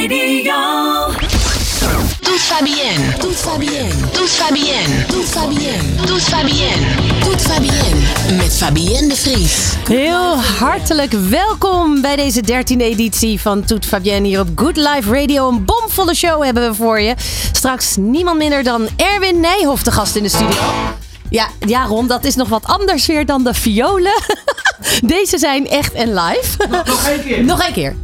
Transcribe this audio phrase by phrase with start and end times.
[0.00, 0.30] Radio.
[2.64, 2.96] Bien.
[3.20, 3.98] Tout va bien.
[4.12, 4.80] Tout va bien.
[5.08, 6.06] Tout va bien.
[6.06, 6.78] Tout va bien.
[7.24, 8.36] Tout va bien.
[8.36, 9.74] Met Fabienne de Vries.
[9.88, 15.48] Heel hartelijk welkom bij deze 13e editie van Toet Fabienne hier op Good Life Radio.
[15.48, 17.14] Een bomvolle show hebben we voor je.
[17.52, 20.60] Straks niemand minder dan Erwin Nijhoff de gast in de studio.
[21.30, 24.22] Ja, ja, Ron, dat is nog wat anders weer dan de violen.
[25.16, 26.56] Deze zijn echt en live.
[26.84, 27.44] Nog één keer.
[27.44, 27.96] Nog één keer.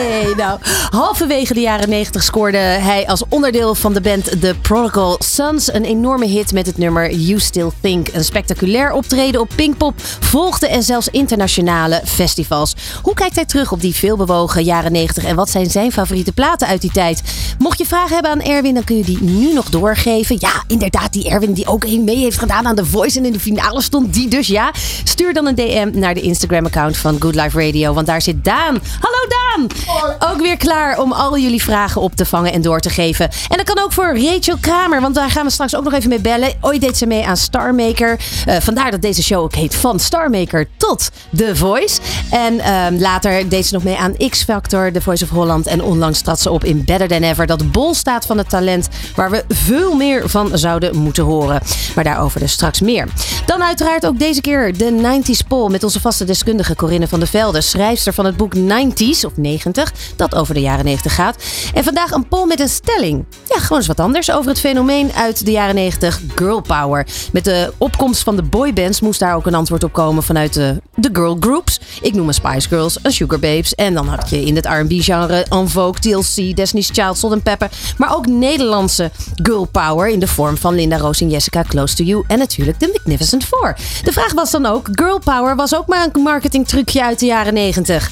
[0.00, 0.34] Yay!
[0.36, 0.58] Nou,
[0.90, 5.84] halverwege de jaren 90 scoorde hij als onderdeel van de band The Prodigal Sons een
[5.84, 8.08] enorme hit met het nummer You Still Think.
[8.12, 12.74] Een spectaculair optreden op Pinkpop volgde en zelfs internationale festivals.
[13.02, 16.66] Hoe kijkt hij terug op die veelbewogen jaren 90 en wat zijn zijn favoriete platen
[16.66, 17.22] uit die tijd?
[17.58, 20.36] Mocht je vragen hebben aan Erwin, dan kun je die nu nog doorgeven.
[20.38, 23.40] Ja, inderdaad, die Erwin die ook mee heeft gedaan aan The Voice en in de
[23.40, 24.72] finale stond die dus ja.
[25.04, 28.78] Stuur dan een DM naar de Instagram-account van Good Life Radio, want daar zit Daan.
[29.00, 29.89] Hallo Daan!
[30.18, 33.30] Ook weer klaar om al jullie vragen op te vangen en door te geven.
[33.48, 36.08] En dat kan ook voor Rachel Kramer, want daar gaan we straks ook nog even
[36.08, 36.52] mee bellen.
[36.60, 38.20] Ooit deed ze mee aan Starmaker.
[38.46, 42.00] Eh, vandaar dat deze show ook heet Van Starmaker tot The Voice.
[42.30, 45.66] En ehm, later deed ze nog mee aan X Factor, The Voice of Holland.
[45.66, 47.46] En onlangs trad ze op in Better Than Ever.
[47.46, 51.60] Dat bol staat van het talent waar we veel meer van zouden moeten horen.
[51.94, 53.08] Maar daarover dus straks meer.
[53.46, 57.28] Dan uiteraard ook deze keer de 90s poll met onze vaste deskundige Corinne van der
[57.28, 57.60] Velde.
[57.60, 59.69] Schrijfster van het boek 90s of 90,
[60.16, 61.42] dat over de jaren 90 gaat.
[61.74, 63.24] En vandaag een poll met een stelling.
[63.48, 67.06] Ja, gewoon eens wat anders over het fenomeen uit de jaren 90, girl power.
[67.32, 70.80] Met de opkomst van de boybands moest daar ook een antwoord op komen vanuit de,
[70.94, 71.80] de girl groups.
[72.00, 73.74] Ik noem een Spice Girls, een Sugar Babes.
[73.74, 77.42] En dan had je in het R&B genre En Vogue, TLC, Destiny's Child, Salt and
[77.42, 77.70] Pepper.
[77.96, 82.04] Maar ook Nederlandse girl power in de vorm van Linda Roos en Jessica Close to
[82.04, 82.24] You.
[82.26, 83.76] En natuurlijk de Magnificent Four.
[84.04, 87.54] De vraag was dan ook, girl power was ook maar een marketingtrucje uit de jaren
[87.54, 88.10] 90.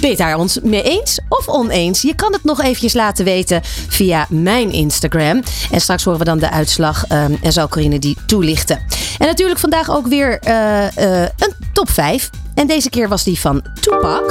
[0.00, 2.02] Ben je daar ons mee eens of oneens?
[2.02, 5.42] Je kan het nog eventjes laten weten via mijn Instagram.
[5.70, 8.78] En straks horen we dan de uitslag ehm, en zal Corine die toelichten.
[9.18, 12.30] En natuurlijk vandaag ook weer eh, eh, een top 5.
[12.54, 14.30] En deze keer was die van Tupac.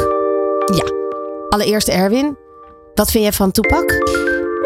[0.76, 0.92] Ja,
[1.50, 2.38] allereerst Erwin.
[2.94, 3.92] Wat vind jij van Tupac?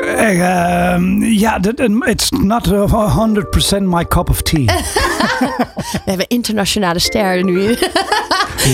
[0.02, 4.66] Eh, ehm, Ja, en it's not a 100% my cup of tea.
[5.92, 7.78] We hebben internationale sterren nu.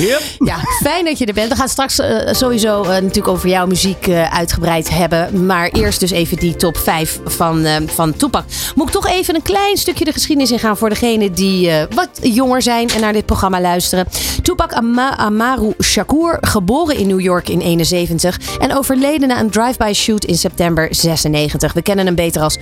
[0.07, 0.21] yep.
[0.39, 1.49] Ja, fijn dat je er bent.
[1.49, 5.45] We gaan straks eh, sowieso eh, natuurlijk over jouw muziek eh, uitgebreid hebben.
[5.45, 8.43] Maar eerst dus even die top 5 van, van Tupac.
[8.75, 12.61] Moet ik toch even een klein stukje de geschiedenis ingaan voor degenen die wat jonger
[12.61, 14.05] zijn en naar dit programma luisteren.
[14.41, 19.91] Tupac Ama- Amaru Shakur, geboren in New York in 71 en overleden na een drive-by
[19.95, 21.73] shoot in september 96.
[21.73, 22.57] We kennen hem beter als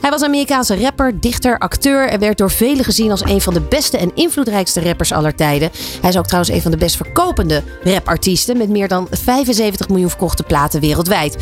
[0.00, 3.60] Hij was Amerikaanse rapper, dichter, acteur en werd door velen gezien als een van de
[3.60, 5.70] beste en invloedrijkste rappers aller tijden.
[6.00, 10.08] Hij is ook trouwens een van de best verkopende rapartiesten met meer dan 75 miljoen
[10.08, 11.36] verkochte platen wereldwijd.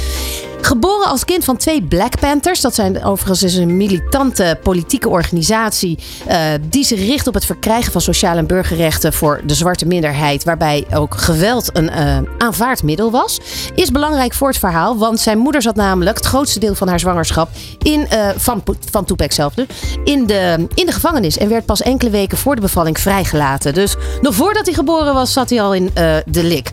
[0.64, 5.98] Geboren als kind van twee Black Panthers, dat zijn overigens is een militante politieke organisatie
[6.26, 6.38] eh,
[6.68, 10.86] die zich richt op het verkrijgen van sociale en burgerrechten voor de zwarte minderheid, waarbij
[10.94, 13.40] ook geweld een eh, aanvaard middel was,
[13.74, 17.00] is belangrijk voor het verhaal, want zijn moeder zat namelijk het grootste deel van haar
[17.00, 17.48] zwangerschap
[17.82, 19.66] in, eh, van, van Tupac zelf dus,
[20.04, 23.74] in de, in de gevangenis en werd pas enkele weken voor de bevalling vrijgelaten.
[23.74, 26.72] Dus nog voordat hij geboren was, zat hij al in eh, de lik.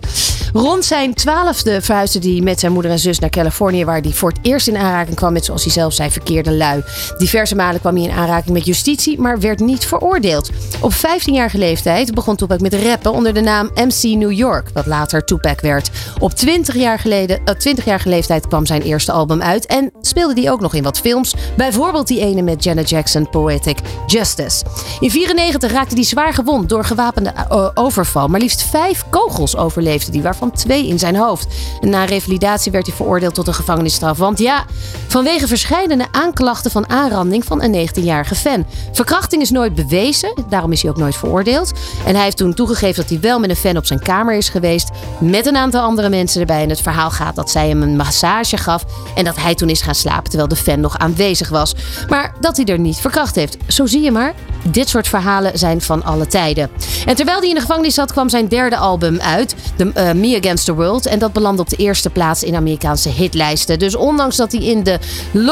[0.54, 4.30] Rond zijn twaalfde verhuisde hij met zijn moeder en zus naar Californië, waar hij voor
[4.30, 6.84] het eerst in aanraking kwam met, zoals hij zelf zei, verkeerde lui.
[7.18, 10.50] Diverse malen kwam hij in aanraking met justitie, maar werd niet veroordeeld.
[10.82, 15.26] Op 15-jarige leeftijd begon Tupac met rappen onder de naam MC New York, wat later
[15.26, 15.90] Tupac werd.
[16.20, 20.52] Op 20 jaar geleden, eh, 20-jarige leeftijd kwam zijn eerste album uit en speelde hij
[20.52, 24.64] ook nog in wat films, bijvoorbeeld die ene met Janet Jackson, Poetic Justice.
[25.00, 30.22] In 94 raakte hij zwaar gewond door gewapende eh, overval, maar liefst vijf kogels overleefde
[30.22, 31.48] waarvan twee in zijn hoofd.
[31.80, 34.18] En na revalidatie werd hij veroordeeld tot een gevangenisstraf.
[34.18, 34.66] Want ja,
[35.08, 38.66] vanwege verschillende aanklachten van aanranding van een 19-jarige fan.
[38.92, 41.72] Verkrachting is nooit bewezen, daarom is hij ook nooit veroordeeld.
[42.06, 44.50] En hij heeft toen toegegeven dat hij wel met een fan op zijn kamer is
[44.50, 44.90] geweest.
[45.20, 46.64] Met een aantal andere mensen erbij.
[46.64, 48.86] En het verhaal gaat dat zij hem een massage gaf.
[49.16, 51.76] En dat hij toen is gaan slapen terwijl de fan nog aanwezig was.
[52.10, 53.58] Maar dat hij er niet verkracht heeft.
[53.68, 54.34] Zo zie je maar.
[54.64, 56.70] Dit soort verhalen zijn van alle tijden.
[57.06, 59.56] En terwijl hij in de gevangenis zat, kwam zijn derde album uit.
[59.76, 61.06] De, eh, Against the World.
[61.06, 63.80] En dat belandde op de eerste plaats in Amerikaanse hitlijsten.
[63.80, 65.00] Dus ondanks dat hij in de,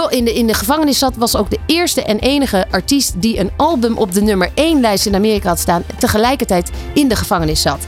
[0.10, 3.52] in de, in de gevangenis zat, was ook de eerste en enige artiest die een
[3.58, 5.84] album op de nummer 1 lijst in Amerika had staan.
[6.00, 7.86] Tegelijkertijd in de gevangenis zat.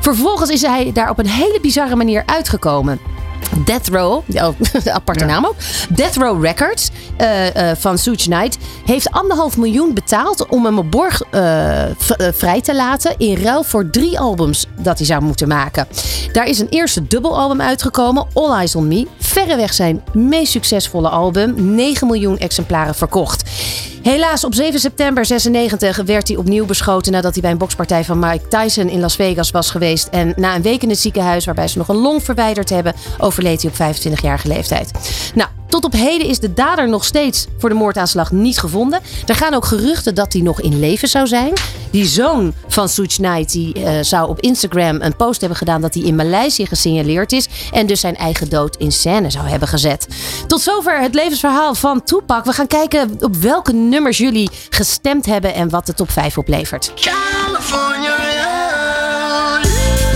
[0.00, 3.13] Vervolgens is hij daar op een hele bizarre manier uitgekomen.
[3.64, 4.54] Death Row, oh,
[4.92, 5.54] aparte naam ook.
[5.88, 10.90] Death Row Records uh, uh, van Suge Knight heeft anderhalf miljoen betaald om hem op
[10.90, 11.84] borg uh,
[12.32, 13.14] vrij te laten.
[13.18, 15.86] In ruil voor drie albums dat hij zou moeten maken.
[16.32, 19.06] Daar is een eerste dubbelalbum uitgekomen, All Eyes on Me.
[19.18, 21.74] Verreweg zijn meest succesvolle album.
[21.74, 23.50] 9 miljoen exemplaren verkocht.
[24.04, 28.18] Helaas, op 7 september 96 werd hij opnieuw beschoten nadat hij bij een bokspartij van
[28.18, 30.08] Mike Tyson in Las Vegas was geweest.
[30.08, 33.62] En na een week in het ziekenhuis, waarbij ze nog een long verwijderd hebben, overleed
[33.62, 34.90] hij op 25-jarige leeftijd.
[35.34, 39.00] Nou, tot op heden is de dader nog steeds voor de moordaanslag niet gevonden.
[39.26, 41.52] Er gaan ook geruchten dat hij nog in leven zou zijn.
[41.90, 45.94] Die zoon van Suge Knight die, uh, zou op Instagram een post hebben gedaan dat
[45.94, 47.48] hij in Maleisië gesignaleerd is.
[47.72, 50.06] En dus zijn eigen dood in scène zou hebben gezet.
[50.46, 52.44] Tot zover het levensverhaal van Tupac.
[52.44, 56.92] We gaan kijken op welke nummers jullie gestemd hebben en wat de top 5 oplevert.
[56.94, 58.16] California.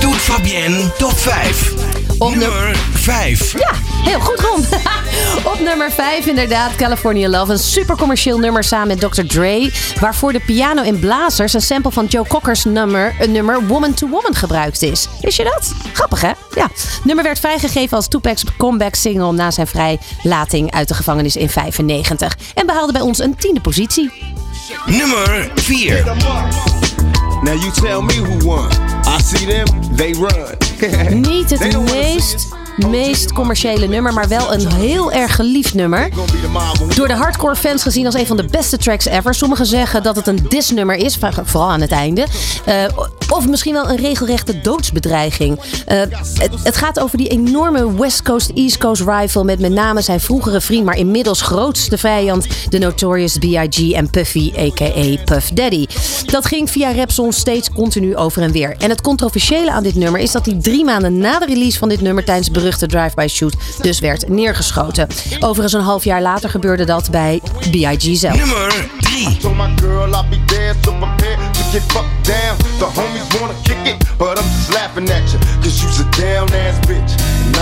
[0.00, 1.87] Doet Fabienne top 5.
[2.18, 3.52] Op nummer 5.
[3.52, 3.72] Ja,
[4.10, 4.68] heel goed rond.
[5.52, 7.52] Op nummer 5 inderdaad California Love.
[7.52, 9.22] Een super commercieel nummer samen met Dr.
[9.22, 9.72] Dre.
[10.00, 14.08] Waarvoor de piano en blazers een sample van Joe Cocker's nummer, een nummer Woman to
[14.08, 15.08] Woman gebruikt is.
[15.20, 15.72] Wist je dat?
[15.92, 16.30] Grappig hè?
[16.54, 16.70] Ja.
[17.04, 22.36] nummer werd vrijgegeven als Tupac's comeback single na zijn vrijlating uit de gevangenis in 95.
[22.54, 24.10] En behaalde bij ons een tiende positie.
[24.86, 26.04] Nummer 4.
[27.42, 28.68] Now you tell me who won.
[29.06, 30.67] I see them, they run.
[31.30, 32.48] Niet het meest
[32.86, 36.08] meest commerciële nummer, maar wel een heel erg geliefd nummer.
[36.94, 39.34] Door de hardcore fans gezien als een van de beste tracks ever.
[39.34, 42.26] Sommigen zeggen dat het een disnummer is, vooral aan het einde.
[42.68, 42.84] Uh,
[43.28, 45.58] of misschien wel een regelrechte doodsbedreiging.
[45.88, 46.00] Uh,
[46.62, 50.60] het, gaat over die enorme West Coast East Coast rival met met name zijn vroegere
[50.60, 53.92] vriend, maar inmiddels grootste vijand, de Notorious B.I.G.
[53.92, 55.22] en Puffy, a.k.a.
[55.24, 55.86] Puff Daddy.
[56.26, 58.76] Dat ging via Rapsong steeds continu over en weer.
[58.78, 61.88] En het controversiële aan dit nummer is dat hij drie maanden na de release van
[61.88, 65.06] dit nummer tijdens beruchte drive-by shoot dus werd neergeschoten.
[65.40, 68.18] Overigens een half jaar later gebeurde dat bij B.I.G.
[68.18, 68.36] zelf.
[68.36, 69.36] Nummer 3.
[71.70, 72.56] get fucked down.
[72.78, 75.38] The homies wanna kick it, but I'm just laughing at you.
[75.62, 77.12] Cause you's a down ass bitch,
[77.46, 77.56] and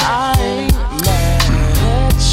[0.00, 0.71] I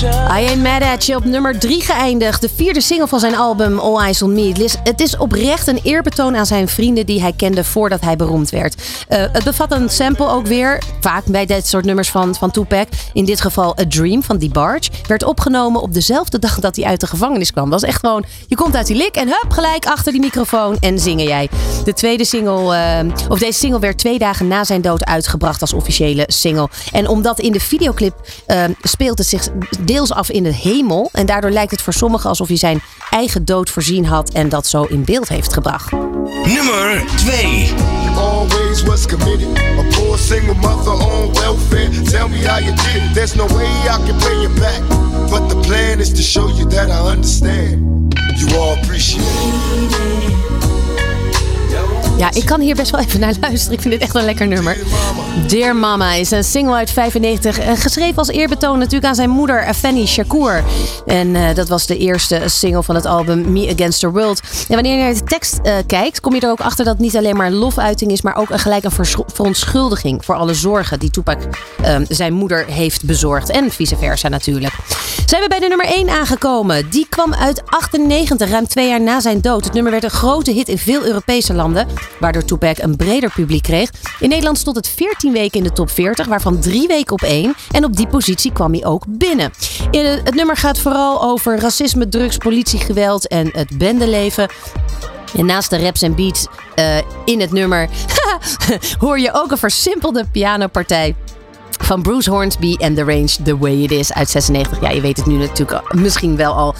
[0.03, 2.41] I ain't Mad At You op nummer 3 geëindigd.
[2.41, 4.69] De vierde single van zijn album All Eyes On Me.
[4.83, 8.75] Het is oprecht een eerbetoon aan zijn vrienden die hij kende voordat hij beroemd werd.
[9.09, 12.87] Uh, het bevat een sample ook weer, vaak bij dit soort nummers van, van Tupac.
[13.13, 14.89] In dit geval A Dream van DeBarge.
[15.07, 17.69] Werd opgenomen op dezelfde dag dat hij uit de gevangenis kwam.
[17.69, 20.77] Dat was echt gewoon, je komt uit die lik en hup, gelijk achter die microfoon
[20.79, 21.49] en zingen jij.
[21.85, 25.73] De tweede single, uh, of deze single werd twee dagen na zijn dood uitgebracht als
[25.73, 26.69] officiële single.
[26.91, 28.13] En omdat in de videoclip
[28.47, 29.47] uh, speelt het zich
[29.89, 31.09] deels af in de hemel.
[31.11, 34.67] En daardoor lijkt het voor sommigen alsof hij zijn eigen dood voorzien had en dat
[34.67, 35.91] zo in beeld heeft gebracht.
[35.91, 37.73] Nummer 2.
[38.15, 39.47] Always was committed.
[39.57, 41.89] A poor single mother on welfare.
[41.89, 43.13] Tell me how you did it.
[43.13, 44.81] There's no way I can pay you back.
[45.29, 48.13] But the plan is to show you that I understand.
[48.37, 50.78] You all appreciate it.
[52.19, 53.73] Ja, ik kan hier best wel even naar luisteren.
[53.73, 54.77] Ik vind dit echt een lekker nummer.
[55.47, 57.81] Dear Mama is een single uit 95.
[57.81, 60.63] Geschreven als eerbetoon natuurlijk aan zijn moeder, Fanny Shakur.
[61.05, 64.41] En uh, dat was de eerste single van het album Me Against the World.
[64.67, 67.03] En wanneer je naar de tekst uh, kijkt, kom je er ook achter dat het
[67.03, 71.09] niet alleen maar lofuiting is, maar ook een gelijk een verontschuldiging voor alle zorgen die
[71.09, 71.37] Tupac
[71.81, 73.49] uh, zijn moeder heeft bezorgd.
[73.49, 74.73] En vice versa natuurlijk.
[75.29, 76.89] Zijn we bij de nummer 1 aangekomen.
[76.89, 79.63] Die kwam uit 98, ruim twee jaar na zijn dood.
[79.63, 81.87] Het nummer werd een grote hit in veel Europese landen
[82.19, 83.89] waardoor Tupac een breder publiek kreeg.
[84.19, 87.55] In Nederland stond het 14 weken in de top 40, waarvan drie weken op één.
[87.71, 89.51] En op die positie kwam hij ook binnen.
[89.91, 94.49] In het nummer gaat vooral over racisme, drugs, politiegeweld en het bendeleven.
[95.37, 97.89] En naast de raps en beats uh, in het nummer
[98.99, 101.15] hoor je ook een versimpelde pianopartij
[101.89, 104.81] van Bruce Hornsby en The Range The Way It Is uit 96.
[104.81, 106.75] Ja, je weet het nu natuurlijk misschien wel al.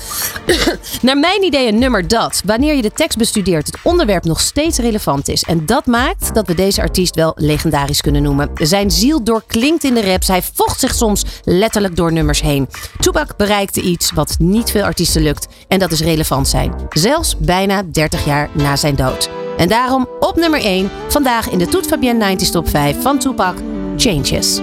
[1.01, 4.78] Naar mijn idee een nummer dat, wanneer je de tekst bestudeert, het onderwerp nog steeds
[4.78, 5.44] relevant is.
[5.44, 8.50] En dat maakt dat we deze artiest wel legendarisch kunnen noemen.
[8.54, 10.28] Zijn ziel doorklinkt in de raps.
[10.28, 12.68] Hij vocht zich soms letterlijk door nummers heen.
[13.00, 15.48] Tupac bereikte iets wat niet veel artiesten lukt.
[15.68, 16.74] En dat is relevant zijn.
[16.89, 19.30] Zelfs bijna 30 jaar na zijn dood.
[19.58, 23.56] En daarom op nummer 1, vandaag in de Toet Fabienne 90s Top 5 van Tupac,
[23.98, 24.62] Changes.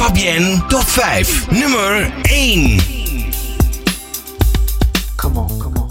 [0.00, 1.50] Fabienne top 5.
[1.50, 2.80] Nummer 1.
[5.16, 5.90] Come on, come on.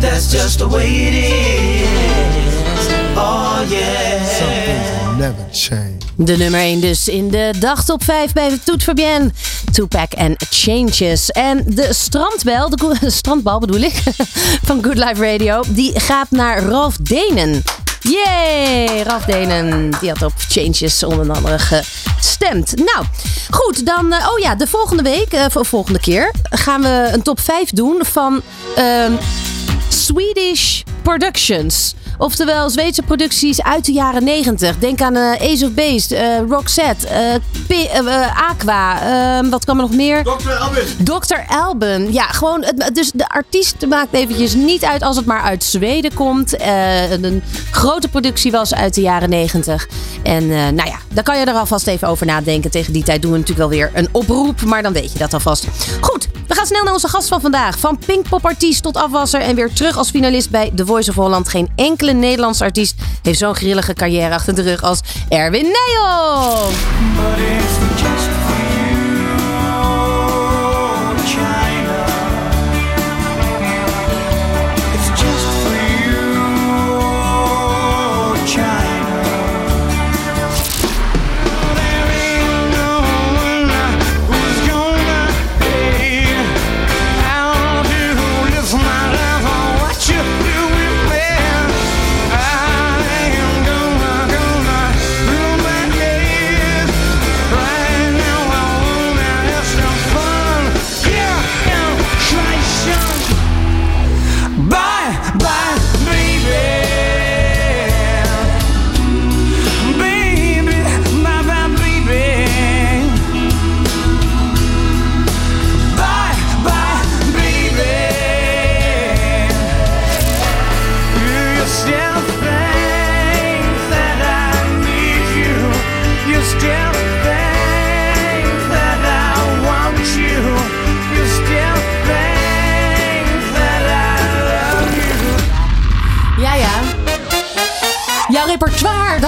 [0.00, 1.86] That's just the way it is.
[3.16, 4.24] Oh yeah.
[4.24, 5.98] Something never change.
[6.16, 9.30] De nummer 1 dus in de dagtop 5 bij Toet Fabienne.
[9.72, 11.30] Tupac en Changes.
[11.30, 14.02] En de strandbel, de strandbal bedoel ik,
[14.66, 17.62] van Good Life Radio, die gaat naar Ralf Denen.
[18.10, 19.02] Yay!
[19.02, 22.76] Ralf Denen, die had op Changes onder andere gestemd.
[22.76, 23.04] Nou,
[23.50, 24.12] goed, dan...
[24.12, 28.00] Uh, oh ja, de volgende week, uh, volgende keer, gaan we een top 5 doen
[28.04, 28.42] van
[28.78, 29.06] uh,
[29.88, 31.94] Swedish Productions.
[32.18, 34.78] Oftewel Zweedse producties uit de jaren 90.
[34.78, 37.06] Denk aan uh, Ace of Base, uh, Roxette,
[37.68, 39.00] uh, Aqua.
[39.02, 40.22] Ehm, wat kan er nog meer?
[40.22, 40.50] Dr.
[40.50, 40.82] Alban.
[41.04, 41.54] Dr.
[41.54, 42.12] Alban.
[42.12, 42.64] Ja, gewoon.
[42.92, 46.60] Dus de artiest maakt eventjes niet uit als het maar uit Zweden komt.
[46.60, 49.88] een grote productie was uit de jaren 90.
[50.22, 52.70] En nou ja, daar kan je er alvast even over nadenken.
[52.70, 54.62] Tegen die tijd doen we natuurlijk wel weer een oproep.
[54.62, 55.66] Maar dan weet je dat alvast.
[56.00, 57.78] Goed, we gaan snel naar onze gast van vandaag.
[57.78, 61.48] Van Pinkpop-artiest tot afwasser en weer terug als finalist bij The Voice of Holland.
[61.48, 66.82] Geen enkele Nederlandse artiest heeft zo'n grillige carrière achter de rug als Erwin Nijhoff.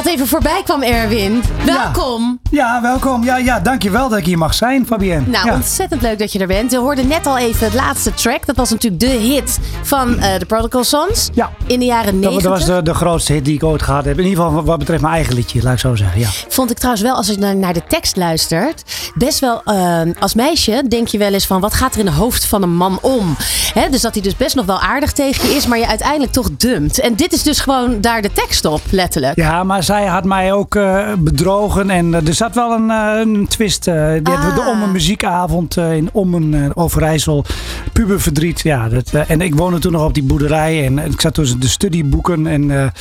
[0.07, 1.43] Even voorbij kwam, Erwin.
[1.65, 2.41] Welkom.
[2.51, 3.25] Ja, welkom.
[3.25, 5.27] Ja, ja, dankjewel dat ik hier mag zijn, Fabienne.
[5.27, 6.71] Nou, ontzettend leuk dat je er bent.
[6.71, 8.47] We hoorden net al even het laatste track.
[8.47, 11.29] Dat was natuurlijk de hit van uh, de Protocol Songs.
[11.35, 11.51] Ja.
[11.67, 12.43] In de jaren 90.
[12.43, 14.19] Dat, was de, de, grootste hit die ik ooit gehad heb.
[14.19, 16.21] In ieder geval wat betreft mijn eigen liedje, laat ik zo zeggen.
[16.21, 16.29] Ja.
[16.49, 18.83] Vond ik trouwens wel, als je naar de tekst luistert,
[19.15, 22.15] best wel uh, als meisje denk je wel eens van wat gaat er in het
[22.15, 23.37] hoofd van een man om?
[23.75, 26.33] He, dus dat hij dus best nog wel aardig tegen je is, maar je uiteindelijk
[26.33, 27.01] toch dumpt.
[27.01, 29.37] En dit is dus gewoon daar de tekst op, letterlijk.
[29.37, 33.85] Ja, maar zij had mij ook uh, bedrogen en er zat wel een, een twist.
[33.85, 34.55] Die ah.
[34.55, 37.45] de Om een muziekavond in Ommen, Overijssel.
[37.93, 38.89] Puberverdriet, ja.
[38.89, 42.47] Dat, en ik woonde toen nog op die boerderij en ik zat tussen de studieboeken.
[42.47, 42.93] En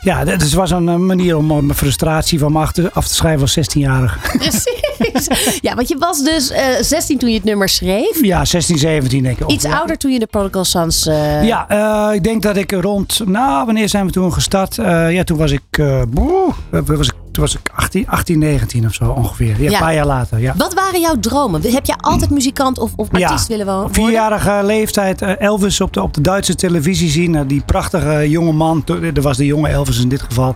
[0.00, 2.58] ja, het was een manier om mijn frustratie van me
[2.92, 4.18] af te schrijven als 16-jarige.
[4.38, 5.58] Precies.
[5.60, 8.22] Ja, want je was dus 16 toen je het nummer schreef.
[8.22, 9.50] Ja, 16, 17 denk ik.
[9.50, 11.04] Iets ouder toen je de Protocol Sans...
[11.42, 13.20] Ja, ik denk dat ik rond...
[13.26, 14.74] Nou, wanneer zijn we toen gestart?
[14.74, 15.62] Ja, toen was ik...
[16.08, 19.62] Boe, was ik toen was ik 18, 18 19 of zo ongeveer.
[19.62, 20.40] Ja, Een paar jaar later.
[20.40, 20.54] Ja.
[20.56, 21.62] Wat waren jouw dromen?
[21.62, 23.94] Heb je altijd muzikant of, of artiest willen worden?
[23.94, 27.46] Vierjarige leeftijd Elvis op de, op de Duitse televisie zien.
[27.46, 28.84] Die prachtige jonge man.
[29.14, 30.54] Er was de jonge Elvis in dit geval.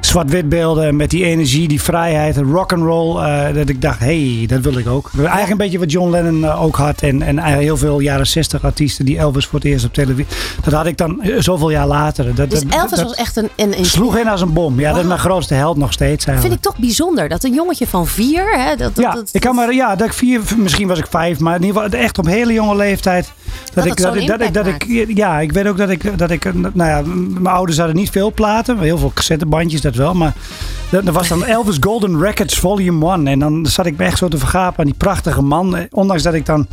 [0.00, 3.16] Zwart-wit beelden met die energie, die vrijheid, rock and roll.
[3.16, 5.10] Uh, dat ik dacht, hé, hey, dat wil ik ook.
[5.16, 7.02] Eigenlijk een beetje wat John Lennon ook had.
[7.02, 10.36] En, en heel veel jaren 60 artiesten die Elvis voor het eerst op televisie.
[10.62, 12.34] Dat had ik dan zoveel jaar later.
[12.34, 13.84] Dat, dus Elvis dat, was echt een, een, een...
[13.84, 14.80] Sloeg in als een bom.
[14.80, 16.05] Ja, dat is mijn grootste held nog steeds.
[16.06, 16.40] Eigenlijk.
[16.40, 17.28] Vind ik toch bijzonder.
[17.28, 18.58] Dat een jongetje van vier.
[18.58, 21.38] Hè, dat, ja, dat, ik kan maar, ja, dat ik vier, misschien was ik vijf.
[21.38, 23.32] Maar in ieder geval echt op hele jonge leeftijd.
[23.74, 24.84] Dat, ik, dat, dat, ik, dat ik,
[25.16, 28.32] ja, ik weet ook dat ik, dat ik, nou ja, mijn ouders hadden niet veel
[28.32, 28.78] platen.
[28.78, 30.14] Heel veel cassettebandjes, dat wel.
[30.14, 30.34] Maar
[30.90, 33.26] dat was dan Elvis Golden Records Volume 1.
[33.26, 35.76] En dan zat ik me echt zo te vergapen aan die prachtige man.
[35.90, 36.66] Ondanks dat ik dan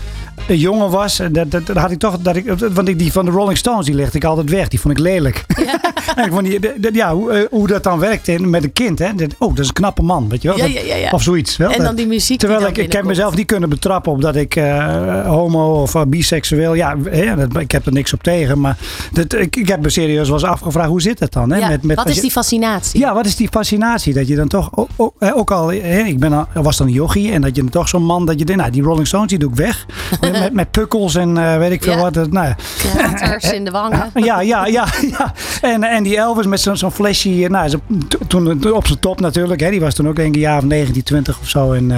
[0.48, 3.26] een jongen was, dat, dat, dat had ik toch, dat ik, want ik, die van
[3.26, 4.68] de Rolling Stones, die legde ik altijd weg.
[4.68, 5.46] Die vond ik lelijk.
[5.66, 5.80] Ja.
[6.16, 9.00] en ik vond die, ja, hoe, hoe dat dan werkte met een kind.
[9.00, 9.10] Hè.
[9.38, 10.58] Oh, dat is een knappe man, weet je wel.
[10.58, 11.58] Ja, ja, ja, of zoiets.
[11.58, 11.72] Wel.
[11.72, 12.40] En dan die muziek.
[12.40, 16.02] Terwijl ik, ik heb mezelf niet kunnen betrappen op dat ik uh, homo of uh,
[16.08, 16.96] biseksueel, ja,
[17.36, 18.60] dat, ik heb er niks op tegen.
[18.60, 18.78] Maar
[19.12, 21.52] dat, ik, ik heb me serieus wel eens afgevraagd, hoe zit het dan?
[21.52, 21.68] Hè?
[21.68, 23.00] met, met, wat is die fascinatie?
[23.00, 24.14] Ja, wat is die fascinatie?
[24.14, 27.32] Dat je dan toch, ook, ook, ook al, hè, ik ben, was dan een yogi
[27.32, 29.50] en dat je toch zo'n man, dat je denkt, nou, die Rolling Stones, die doe
[29.50, 29.86] ik weg.
[30.22, 32.14] met, met pukkels en uh, weet ik veel wat.
[32.14, 32.56] Nou, ja.
[32.78, 34.12] Kraters in de wangen.
[34.24, 34.88] Ja, ja, ja.
[35.18, 35.34] ja.
[35.62, 37.80] En, en die Elvis met zo'n zo'n flesje, nou, zo,
[38.28, 39.62] toen op zijn top natuurlijk.
[39.62, 41.72] Hè, die was toen ook denk ik een jaar of 19, 20 of zo.
[41.72, 41.98] En, uh,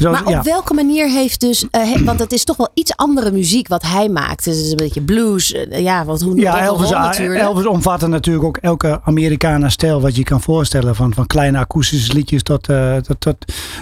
[0.00, 0.42] zo maar op ja.
[0.42, 3.82] welke manier heeft dus, uh, he, want het is toch wel iets andere muziek wat
[3.82, 4.44] hij gemaakt.
[4.44, 5.56] Het is een beetje blues.
[5.70, 7.40] Ja, wat hoe ja, Elvis, natuurlijk.
[7.40, 10.94] Elvis omvatte natuurlijk ook elke Amerikaanse stijl wat je kan voorstellen.
[10.94, 12.68] Van, van kleine akoestische liedjes tot...
[12.68, 13.36] Uh, tot, tot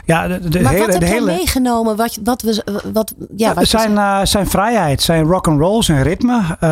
[0.04, 1.26] ja, de, de maar hele, wat heb de hele...
[1.26, 1.96] meegenomen?
[1.96, 6.02] Wat, wat we, wat, ja, wat zijn, uh, zijn vrijheid, zijn rock and roll, zijn
[6.02, 6.40] ritme.
[6.60, 6.68] Uh,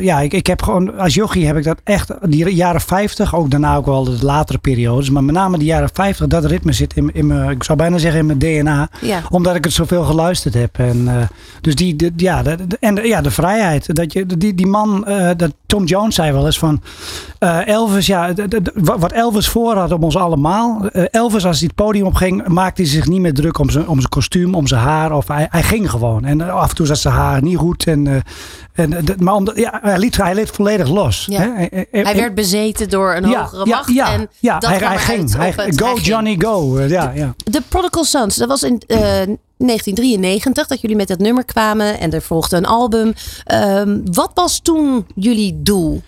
[0.00, 0.98] ja, ik, ik heb gewoon...
[0.98, 2.12] Als jochie heb ik dat echt...
[2.22, 5.10] Die jaren 50, ook daarna ook wel de latere periodes.
[5.10, 7.50] Maar met name de jaren 50, dat ritme zit in, in mijn...
[7.50, 8.88] Ik zou bijna zeggen in mijn DNA.
[9.00, 9.22] Ja.
[9.30, 10.78] Omdat ik het zoveel geluisterd heb.
[10.78, 11.28] En,
[11.60, 11.96] dus die...
[11.96, 13.94] De, ja, de, en ja, de vrijheid.
[13.94, 15.06] Dat je, die, die man...
[15.36, 16.82] dat Tom Jones zei wel eens van...
[17.64, 18.32] Elvis, ja...
[18.74, 20.86] wat Elvis voor had op ons allemaal.
[21.10, 23.98] Elvis, als hij het podium opging, maakte hij zich niet meer druk om zijn, om
[23.98, 25.12] zijn kostuum, om zijn haar.
[25.12, 26.24] Of hij, hij ging gewoon.
[26.24, 27.86] En af en toe zat zijn haar niet goed.
[27.86, 28.22] En,
[28.72, 31.26] en, maar omdat, ja, hij, liet, hij liet volledig los.
[31.30, 31.40] Ja.
[31.40, 31.66] Hè?
[31.90, 33.92] Hij werd bezeten door een ja, hogere macht.
[33.92, 35.36] Ja, en ja, hij, hij ging.
[35.36, 36.80] Hij, go Johnny go.
[36.80, 37.34] Ja, ja.
[37.36, 38.82] De Prodigal Sons, dat was in...
[39.58, 43.14] Uh, 1993 dat jullie met dat nummer kwamen en er volgde een album.
[43.52, 46.02] Um, wat was toen jullie doel?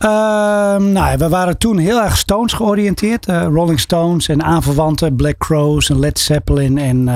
[0.00, 3.28] Um, nou, we waren toen heel erg Stones georiënteerd.
[3.28, 7.08] Uh, Rolling Stones en aanverwanten Black Crows en Led Zeppelin en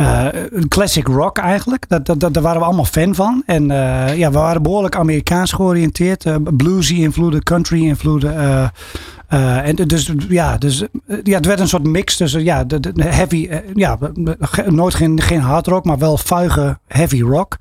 [0.00, 0.28] uh,
[0.68, 1.88] classic rock eigenlijk.
[1.88, 3.42] Dat, dat, dat, daar waren we allemaal fan van.
[3.46, 3.66] En
[4.16, 6.26] ja, we waren behoorlijk Amerikaans georiënteerd.
[6.56, 8.72] bluesy invloeden, country invloeden.
[9.34, 10.84] Uh, en dus ja, dus,
[11.22, 13.98] ja, het werd een soort mix tussen ja, de, de heavy, ja,
[14.66, 17.56] nooit geen, geen hard rock, maar wel vuige heavy rock.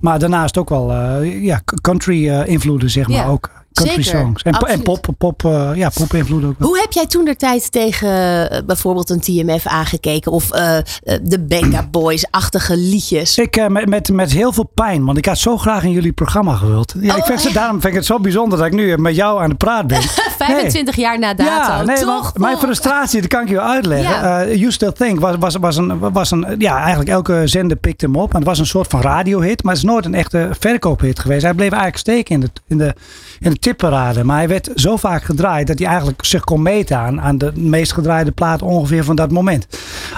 [0.00, 3.16] Maar daarnaast ook wel uh, ja, country invloeden, zeg maar.
[3.16, 3.26] Ja.
[3.26, 4.42] Ook country Zeker, songs.
[4.42, 6.54] En, en pop, pop, uh, ja, pop invloed ook.
[6.58, 8.08] Hoe heb jij toen de tijd tegen
[8.52, 10.76] uh, bijvoorbeeld een TMF aangekeken of uh,
[11.22, 13.38] de Benga Boys-achtige liedjes?
[13.38, 16.54] Ik met, met, met heel veel pijn, want ik had zo graag in jullie programma
[16.54, 16.94] gewild.
[17.00, 19.42] Ja, oh, ik vind, daarom vind ik het zo bijzonder dat ik nu met jou
[19.42, 20.02] aan de praat ben.
[20.38, 21.04] 25 nee.
[21.04, 21.72] jaar na dato.
[21.72, 22.36] Ja, nee, Toch?
[22.36, 24.14] Mijn frustratie, dat kan ik je uitleggen.
[24.14, 24.46] Ja.
[24.46, 28.16] you Still Think was, was, was, een, was een, ja, eigenlijk elke zender pikte hem
[28.16, 28.30] op.
[28.30, 31.42] En het was een soort van radiohit, maar het is nooit een echte verkoophit geweest.
[31.42, 32.94] Hij bleef eigenlijk steken in de, in de,
[33.40, 34.24] in de tipparade.
[34.24, 37.52] Maar hij werd zo vaak gedraaid dat hij eigenlijk zich kon meten aan, aan de
[37.54, 39.66] meest gedraaide plaat ongeveer van dat moment.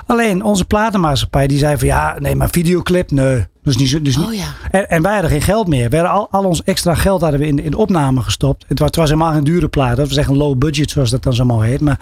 [0.07, 3.47] Alleen onze platenmaatschappij die zei van ja, nee, maar videoclip, nee.
[3.65, 4.45] Dus niet, dus oh, ja.
[4.71, 5.91] en, en, wij hadden geen geld meer.
[5.91, 8.65] We al, al ons extra geld hadden we in, in de opname gestopt.
[8.69, 9.97] Het was, het was helemaal geen dure plaat.
[9.97, 11.81] Dat was echt een low budget, zoals dat dan zo mooi heet.
[11.81, 11.99] Maar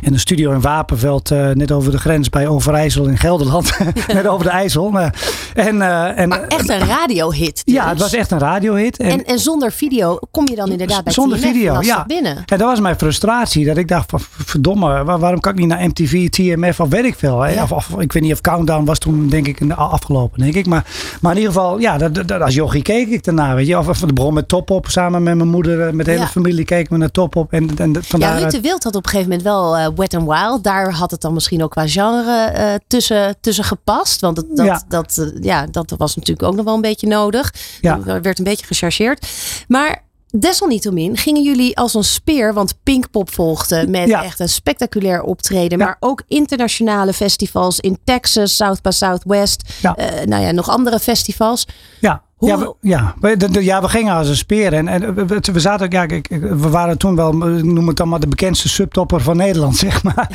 [0.00, 3.78] in een studio in Wapenveld, uh, net over de grens bij Overijssel in Gelderland.
[4.06, 4.90] net over de IJssel.
[4.90, 5.14] Maar,
[5.54, 7.62] en, uh, en, maar echt een radiohit.
[7.64, 7.74] Dus.
[7.74, 8.98] Ja, het was echt een radiohit.
[8.98, 12.04] En, en, en zonder video kom je dan inderdaad bij Zonder video, ja.
[12.06, 12.36] binnen.
[12.36, 13.64] En dat was mijn frustratie.
[13.64, 17.14] Dat ik dacht, van, verdomme, waarom kan ik niet naar MTV, TMF of weet ik
[17.18, 17.46] veel.
[17.46, 17.62] Ja.
[17.62, 20.66] Of, of, ik weet niet of Countdown was toen denk ik afgelopen, denk ik.
[20.66, 20.84] Maar
[21.20, 23.54] maar in ieder geval, ja, dat, dat, als jochie keek ik daarna.
[23.54, 24.88] Weet je, of, of de bron met top op.
[24.88, 27.52] Samen met mijn moeder, eh, met de hele familie keken we naar top op.
[27.52, 30.28] En, en ja, Ruud de Wild had op een gegeven moment wel uh, Wet and
[30.28, 30.64] Wild.
[30.64, 34.20] Daar had het dan misschien ook qua genre uh, tussen, tussen gepast.
[34.20, 34.82] Want dat, dat, ja.
[34.88, 37.54] Dat, uh, ja, dat was natuurlijk ook nog wel een beetje nodig.
[37.80, 38.00] Ja.
[38.06, 39.26] Er werd een beetje gechargeerd.
[39.68, 40.02] Maar
[40.40, 44.24] Desalniettemin gingen jullie als een speer, want Pinkpop volgde met ja.
[44.24, 45.78] echt een spectaculair optreden.
[45.78, 45.84] Ja.
[45.84, 49.72] Maar ook internationale festivals in Texas, South by Southwest.
[49.82, 49.96] Ja.
[49.98, 51.66] Uh, nou ja, nog andere festivals.
[52.00, 52.22] Ja.
[52.38, 53.14] Ja, we, ja.
[53.20, 54.72] We, ja, we gingen als een speer.
[54.72, 56.06] En, en we, zaten, ja,
[56.40, 60.30] we waren toen wel, noem het dan maar, de bekendste subtopper van Nederland, zeg maar.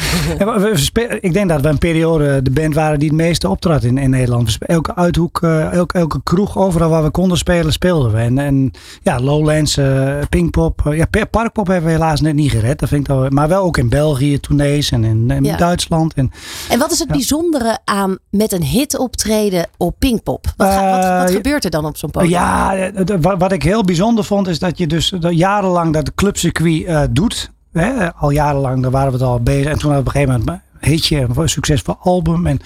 [1.20, 4.10] ik denk dat we een periode de band waren die het meeste optrad in, in
[4.10, 4.58] Nederland.
[4.60, 8.18] Elke uithoek, uh, elke, elke kroeg, overal waar we konden spelen, speelden we.
[8.18, 8.72] En, en
[9.04, 10.82] ja, Lowlands, uh, Pinkpop.
[10.88, 12.80] Uh, ja, Parkpop hebben we helaas net niet gered.
[12.80, 15.58] Dat vind ik wel, maar wel ook in België, tournees en in, in ja.
[15.58, 16.14] Duitsland.
[16.14, 16.32] En,
[16.70, 17.14] en wat is het ja.
[17.14, 20.54] bijzondere aan met een hit optreden op Pinkpop?
[20.58, 22.32] Wat, wat, wat gebeurt er dan op zo'n podium?
[22.32, 27.52] Ja, wat ik heel bijzonder vond is dat je dus jarenlang dat clubcircuit uh, doet.
[27.72, 28.14] Hè?
[28.14, 29.72] Al jarenlang, daar waren we het al bezig.
[29.72, 32.48] En toen op een gegeven moment hitje, een succesvol album.
[32.48, 32.60] En,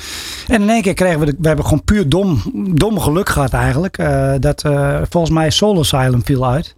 [0.48, 2.42] en in één keer kregen we, de, we hebben gewoon puur dom,
[2.74, 3.98] dom geluk gehad eigenlijk.
[4.40, 4.62] Dat
[5.10, 6.76] volgens mij Soul Asylum viel uit.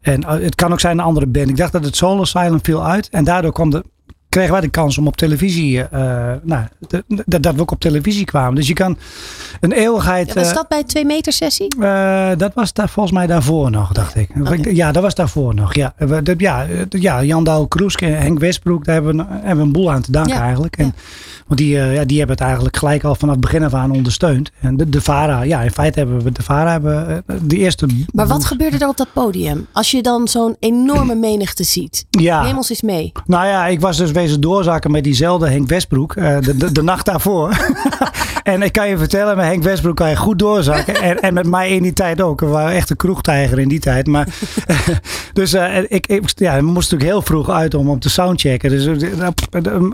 [0.00, 1.48] En het kan ook zijn een andere band.
[1.48, 3.08] Ik dacht dat het Soul Asylum viel uit.
[3.08, 3.84] En daardoor kwam de
[4.34, 5.88] kregen wij de kans om op televisie, uh,
[6.42, 8.54] nou, de, de, dat we ook op televisie kwamen.
[8.54, 8.98] Dus je kan
[9.60, 10.28] een eeuwigheid.
[10.28, 11.74] Ja, was dat bij twee meter sessie?
[11.78, 14.30] Uh, dat was daar volgens mij daarvoor nog, dacht ik.
[14.40, 14.74] Okay.
[14.74, 15.74] Ja, dat was daarvoor nog.
[15.74, 19.62] Ja, de, ja, ja Jan Douw Kroes en Henk Westbroek, daar hebben we, hebben we
[19.62, 20.42] een boel aan te danken ja.
[20.42, 20.76] eigenlijk.
[20.76, 20.94] En.
[21.46, 23.90] Want die, uh, ja, die hebben het eigenlijk gelijk al vanaf het begin af aan
[23.90, 24.50] ondersteund.
[24.60, 27.86] En de, de VARA, ja, in feite hebben we de VARA hebben de eerste.
[28.12, 29.66] Maar wat gebeurde er op dat podium?
[29.72, 32.06] Als je dan zo'n enorme menigte ziet.
[32.10, 32.42] Ja.
[32.42, 33.12] Neem ons eens mee.
[33.26, 36.14] Nou ja, ik was dus wezen doorzakken met diezelfde Henk Westbroek.
[36.14, 37.50] De, de, de nacht daarvoor.
[38.44, 40.94] En ik kan je vertellen, met Henk Westbroek kan je goed doorzakken.
[40.94, 42.40] en, en met mij in die tijd ook.
[42.40, 44.06] We waren echt een kroegtijger in die tijd.
[44.06, 44.28] Maar,
[45.32, 48.70] dus uh, ik, ik, ja, we moesten natuurlijk heel vroeg uit om op te soundchecken.
[48.70, 48.84] Dus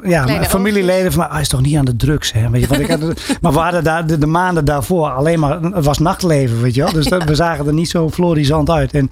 [0.03, 2.33] ja, mijn familieleden van mij, hij is toch niet aan de drugs.
[2.33, 2.51] Hè?
[2.51, 2.89] Weet je, ik,
[3.41, 6.83] maar we hadden daar, de, de, maanden daarvoor alleen maar, het was nachtleven, weet je
[6.83, 6.93] wel.
[6.93, 8.93] Dus dat, we zagen er niet zo florisant uit.
[8.93, 9.11] En,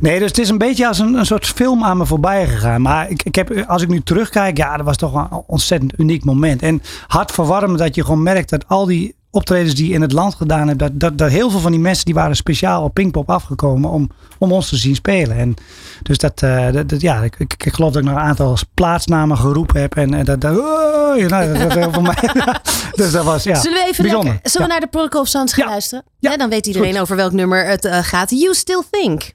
[0.00, 2.82] nee, dus het is een beetje als een, een soort film aan me voorbij gegaan.
[2.82, 6.24] Maar ik, ik heb, als ik nu terugkijk, ja, dat was toch een ontzettend uniek
[6.24, 6.62] moment.
[6.62, 10.12] En hard verwarmen dat je gewoon merkt dat al die optredens die je in het
[10.12, 12.94] land gedaan hebt, dat, dat, dat heel veel van die mensen die waren speciaal op
[12.94, 15.36] Pinkpop afgekomen om, om ons te zien spelen.
[15.36, 15.54] En
[16.02, 19.36] dus dat, uh, dat, ja, ik, ik, ik, geloof dat ik nog een aantal plaatsnamen
[19.36, 19.96] geroepen heb.
[19.96, 22.16] En, en dat, dat, oh, ja, nou, dat, dat voor mij.
[23.00, 23.54] dus dat was ja.
[23.54, 24.38] Zullen we even bijzonder.
[24.42, 26.04] zullen we naar de Protocol of Sounds gaan luisteren?
[26.18, 26.36] Ja.
[26.36, 28.30] dan weet iedereen over welk nummer het uh, gaat.
[28.30, 29.32] You Still Think.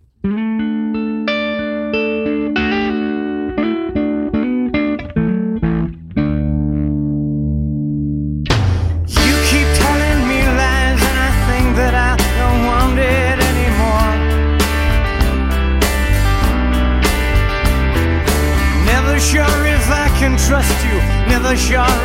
[21.71, 21.98] Never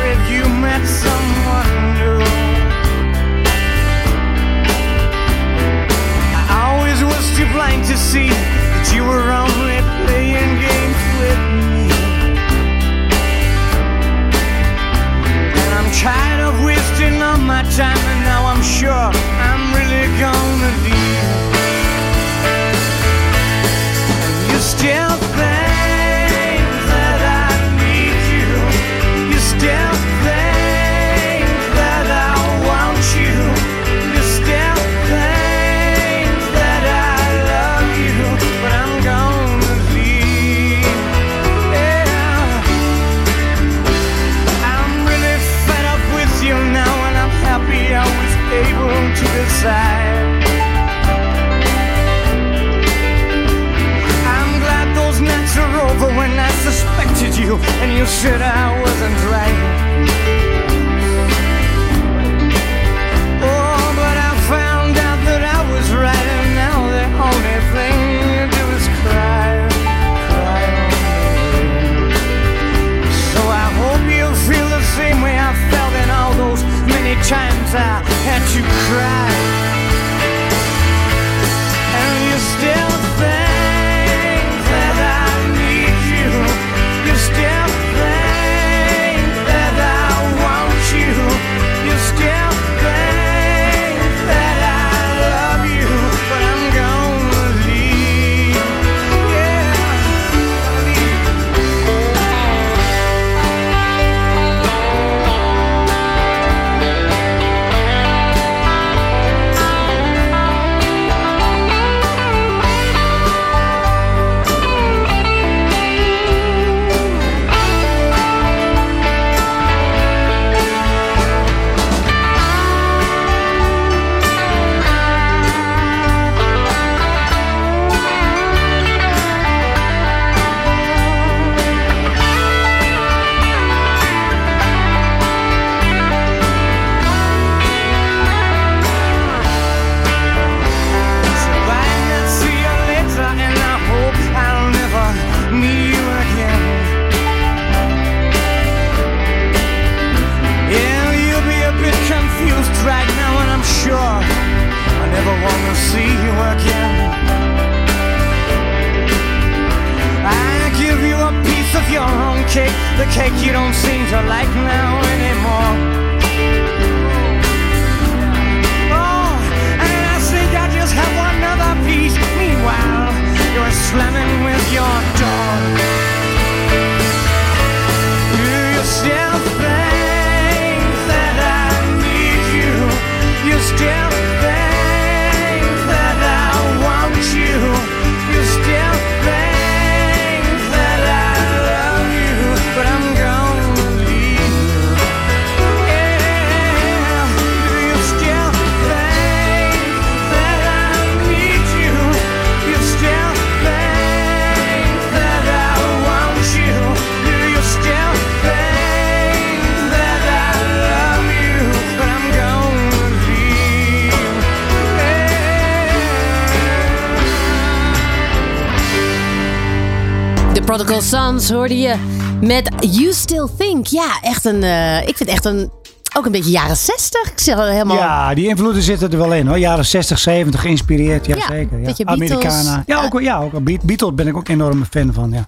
[221.43, 221.95] Hoorde je
[222.41, 223.87] met You Still Think.
[223.87, 224.63] Ja, echt een.
[224.63, 225.71] Uh, ik vind echt een
[226.17, 227.31] ook een beetje jaren 60.
[227.31, 227.97] Ik zeg helemaal...
[227.97, 229.57] Ja, die invloeden zitten er wel in hoor.
[229.57, 231.25] Jaren 60, 70 geïnspireerd.
[231.25, 231.79] Ja, zeker.
[231.79, 231.93] Ja.
[232.03, 232.83] Americana.
[232.85, 235.31] Ja, ook, ja, ook Beatles ben ik ook enorme fan van.
[235.31, 235.45] Ja.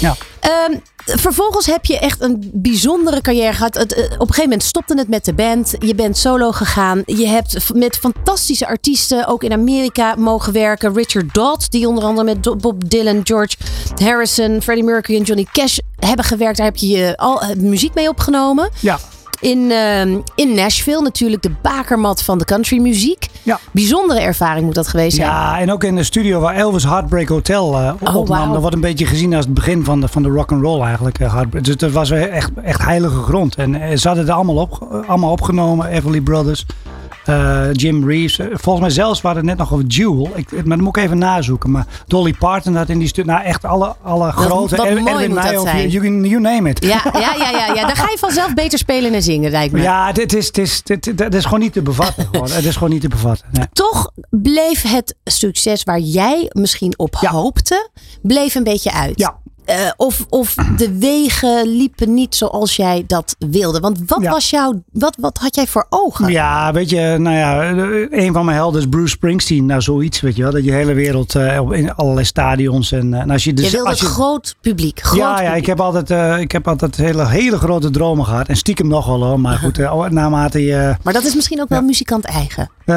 [0.00, 0.16] ja.
[0.40, 3.74] Ehm, vervolgens heb je echt een bijzondere carrière gehad.
[3.74, 5.74] Het, op een gegeven moment stopte het met de band.
[5.78, 7.02] Je bent solo gegaan.
[7.06, 10.94] Je hebt met fantastische artiesten ook in Amerika mogen werken.
[10.94, 13.56] Richard Dodd, die onder andere met Bob Dylan, George
[14.02, 16.56] Harrison, Freddie Mercury en Johnny Cash hebben gewerkt.
[16.56, 18.70] Daar heb je al muziek mee opgenomen.
[18.80, 18.98] Ja.
[19.40, 20.00] In, uh,
[20.34, 23.26] in Nashville natuurlijk de bakermat van de countrymuziek.
[23.42, 23.58] Ja.
[23.70, 25.28] Bijzondere ervaring moet dat geweest zijn.
[25.28, 28.42] Ja, en ook in de studio waar Elvis Heartbreak Hotel uh, oh, opnam.
[28.42, 28.52] Wow.
[28.52, 30.82] Dat wordt een beetje gezien als het begin van de, van de rock and roll
[30.82, 31.18] eigenlijk.
[31.20, 33.54] Uh, dus dat was echt, echt heilige grond.
[33.54, 36.66] En uh, ze hadden het allemaal, op, allemaal opgenomen, Everly Brothers.
[37.26, 38.38] Uh, Jim Reeves.
[38.38, 40.30] Eh, volgens mij zelfs waren het net nog over Jewel.
[40.34, 41.70] Ik, maar dat moet ik even nazoeken.
[41.70, 43.24] Maar Dolly Parton had in die stuk.
[43.24, 44.76] Nou, echt alle, alle grote.
[44.76, 45.88] Wat en, mooi moet dat zijn.
[45.88, 46.84] You, you, name it.
[46.84, 49.80] Ja, ja, ja, ja, ja, dan ga je vanzelf beter spelen en zingen, lijkt me.
[49.80, 52.26] Ja, dit is, dit is, dit, dit is gewoon niet te bevatten.
[52.30, 52.50] Gewoon.
[52.50, 53.46] Het is gewoon niet te bevatten.
[53.52, 53.66] Nee.
[53.72, 57.90] Toch bleef het succes waar jij misschien op hoopte,
[58.22, 59.18] bleef een beetje uit.
[59.18, 63.80] Ja, uh, of, of de wegen liepen niet zoals jij dat wilde.
[63.80, 66.30] Want wat was jouw, wat, wat had jij voor ogen?
[66.30, 67.70] Ja, weet je, nou ja,
[68.10, 69.66] een van mijn helden is Bruce Springsteen.
[69.66, 70.52] Nou, zoiets, weet je wel.
[70.52, 72.92] Dat je hele wereld uh, in allerlei stadions.
[72.92, 75.00] En, uh, als je, dus, je wilde als je, groot publiek.
[75.00, 78.48] Groot ja, ja, ik heb altijd, ik heb altijd hele, hele grote dromen gehad.
[78.48, 79.40] En stiekem nog wel hoor.
[79.40, 79.78] Maar goed,
[80.10, 80.96] naarmate je...
[81.02, 82.70] Maar dat is misschien ook wel muzikant eigen.
[82.84, 82.96] dat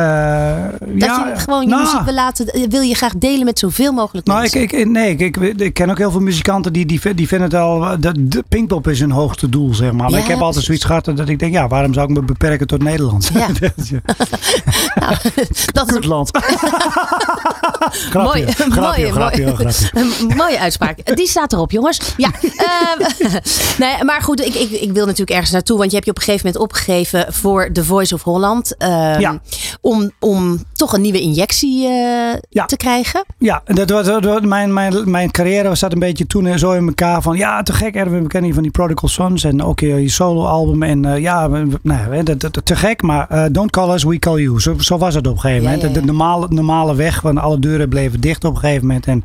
[0.98, 4.28] ja, je gewoon je nou, muziek wil laten, wil je graag delen met zoveel mogelijk
[4.28, 4.62] nou, mensen.
[4.62, 7.60] Ik, ik, nee, ik, ik, ken ook heel veel muzikanten die, die, die vinden het
[7.60, 8.00] al.
[8.00, 10.10] De, de Pinkpop is hun hoogste doel, zeg maar.
[10.10, 12.68] Maar ik heb altijd zoiets gehad dat ik denk, ja, waarom zou ik me beperken
[12.68, 13.32] tot Nederland?
[13.34, 13.48] Ja.
[15.02, 15.16] nou,
[15.72, 16.32] dat is land.
[18.10, 18.52] grapje, mooie,
[19.12, 21.16] grapje, mooie, mooie uitspraak.
[21.16, 22.00] Die staat erop, jongens.
[22.18, 22.32] Ja.
[22.42, 22.52] uh,
[23.78, 25.78] nee, maar goed, ik, ik, ik wil natuurlijk ergens naartoe.
[25.78, 28.76] Want je hebt je op een gegeven moment opgegeven voor The Voice of Holland.
[28.80, 29.42] Uh, ja.
[29.82, 32.66] om, om toch een nieuwe injectie uh, ja.
[32.66, 33.26] te krijgen.
[33.38, 36.88] Ja, dat was, dat was, mijn, mijn, mijn carrière zat een beetje toen zo in
[36.88, 39.80] elkaar van ja, te gek Erwin, we kennen je van die Prodigal Sons en ook
[39.80, 41.48] je, je solo album en uh, ja,
[41.82, 44.62] nou, dat, dat, te gek, maar uh, don't call us, we call you.
[44.62, 45.82] Zo, zo was het op een gegeven moment.
[45.82, 48.88] Ja, ja, de, de, normale, normale weg, want alle deuren bleven dicht op een gegeven
[48.88, 49.24] moment en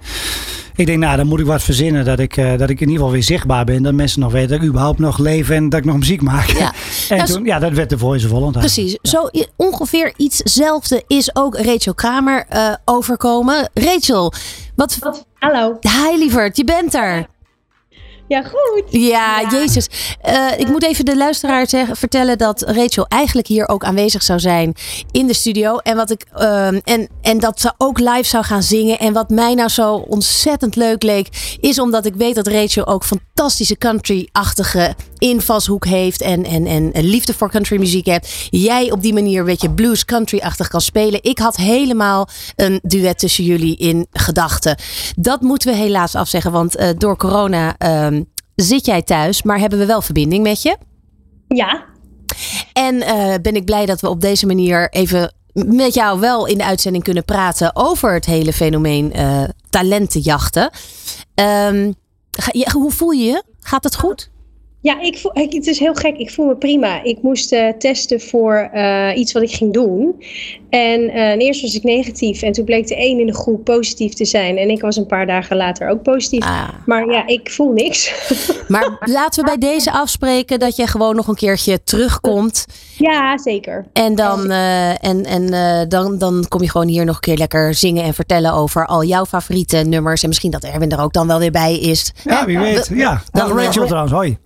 [0.79, 2.95] ik denk, nou, dan moet ik wat verzinnen dat ik, uh, dat ik in ieder
[2.95, 3.83] geval weer zichtbaar ben.
[3.83, 6.47] Dat mensen nog weten dat ik überhaupt nog leef en dat ik nog muziek maak.
[6.47, 6.73] Ja.
[7.17, 8.59] en toen, ja, dat werd de Voice of Holland.
[8.59, 8.99] Precies.
[9.03, 13.71] Zo ongeveer ietszelfde is ook Rachel Kramer uh, overkomen.
[13.75, 14.33] Rachel,
[14.75, 14.99] wat...
[15.01, 15.79] wat Hallo.
[15.81, 17.27] Hi lieverd, je bent er.
[18.29, 18.83] Ja, goed.
[18.91, 19.89] Ja, Jezus.
[20.29, 24.39] Uh, ik moet even de luisteraar zeggen, vertellen dat Rachel eigenlijk hier ook aanwezig zou
[24.39, 24.75] zijn
[25.11, 25.77] in de studio.
[25.77, 28.99] En, wat ik, uh, en, en dat ze ook live zou gaan zingen.
[28.99, 33.05] En wat mij nou zo ontzettend leuk leek, is omdat ik weet dat Rachel ook
[33.39, 36.21] fantastische country-achtige invalshoek heeft.
[36.21, 38.49] En, en, en liefde voor countrymuziek hebt.
[38.51, 41.23] Jij op die manier een beetje blues country-achtig kan spelen.
[41.23, 44.77] Ik had helemaal een duet tussen jullie in gedachten.
[45.17, 48.23] Dat moeten we helaas afzeggen, want uh, door corona ehm,
[48.55, 50.77] zit jij thuis, maar hebben we wel verbinding met je?
[51.49, 51.85] Ja.
[52.73, 56.59] En uh, ben ik blij dat we op deze manier even met jou wel in
[56.59, 60.71] de uitzending kunnen praten over het hele fenomeen uh, talentenjachten.
[61.35, 62.08] Um, ga,
[62.73, 63.43] hoe voel je je?
[63.61, 64.31] Gaat het goed?
[64.81, 66.17] Ja, ik voel, het is heel gek.
[66.17, 67.03] Ik voel me prima.
[67.03, 70.23] Ik moest uh, testen voor uh, iets wat ik ging doen.
[70.71, 72.43] En uh, eerst was ik negatief.
[72.43, 74.57] En toen bleek de één in de groep positief te zijn.
[74.57, 76.45] En ik was een paar dagen later ook positief.
[76.45, 76.69] Ah.
[76.87, 78.13] Maar ja, ik voel niks.
[78.69, 82.67] Maar laten we bij deze afspreken dat je gewoon nog een keertje terugkomt.
[82.99, 83.87] Ja, zeker.
[83.93, 88.05] En dan, en, en, dan, dan kom je gewoon hier nog een keer lekker zingen
[88.05, 90.23] en vertellen over al jouw favoriete nummers.
[90.23, 92.13] En misschien dat Erwin er ook dan wel weer bij is.
[92.25, 92.91] Ja, wie weet.
[92.95, 94.13] Ja, dan, Rachel trouwens.
[94.13, 94.39] Hoi.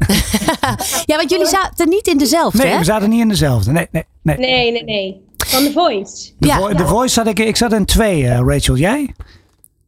[1.10, 3.72] ja, want jullie zaten niet in dezelfde, Nee, we zaten niet in dezelfde.
[3.72, 4.36] Nee, nee, nee.
[4.36, 5.20] Nee, nee, nee.
[5.46, 6.32] Van The Voice.
[6.38, 6.58] De, ja.
[6.58, 7.38] vo The Voice zat ik...
[7.38, 8.76] Ik zat in twee, uh, Rachel.
[8.76, 9.14] Jij?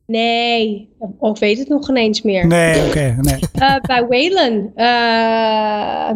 [0.07, 2.47] Nee, ik weet het nog geen eens meer.
[2.47, 2.89] Nee, oké.
[2.89, 3.39] Okay, nee.
[3.55, 4.71] uh, bij Waylon.
[4.77, 4.85] Uh,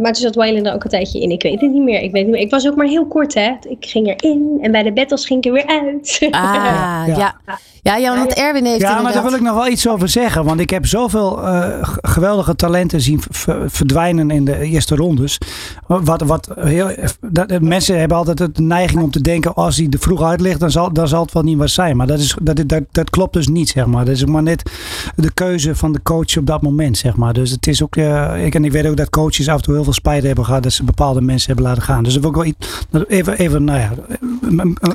[0.00, 1.30] maar toen zat Waylon er ook een tijdje in.
[1.30, 2.00] Ik weet het niet meer.
[2.00, 2.40] Ik, weet niet meer.
[2.40, 3.52] ik was ook maar heel kort, hè.
[3.68, 6.28] Ik ging erin en bij de battles ging ik er weer uit.
[6.30, 7.16] Ah, ja.
[7.16, 7.58] ja.
[7.82, 10.44] Ja, ja, want Erwin heeft Ja, maar daar wil ik nog wel iets over zeggen.
[10.44, 11.64] Want ik heb zoveel uh,
[12.02, 13.20] geweldige talenten zien
[13.66, 15.38] verdwijnen in de eerste rondes.
[15.86, 19.54] Wat, wat heel, dat, mensen hebben altijd de neiging om te denken...
[19.54, 21.96] als hij er vroeg uit ligt, dan zal, dan zal het wel niet wat zijn.
[21.96, 24.04] Maar dat, is, dat, dat, dat klopt dus niet, zeg maar.
[24.04, 24.70] Dat is maar net
[25.16, 27.32] de keuze van de coach op dat moment, zeg maar.
[27.32, 27.96] Dus het is ook...
[27.96, 30.44] Uh, ik, en ik weet ook dat coaches af en toe heel veel spijt hebben
[30.44, 30.62] gehad...
[30.62, 32.02] dat ze bepaalde mensen hebben laten gaan.
[32.02, 33.92] Dus dat wil ik wel iets, even, even nou ja,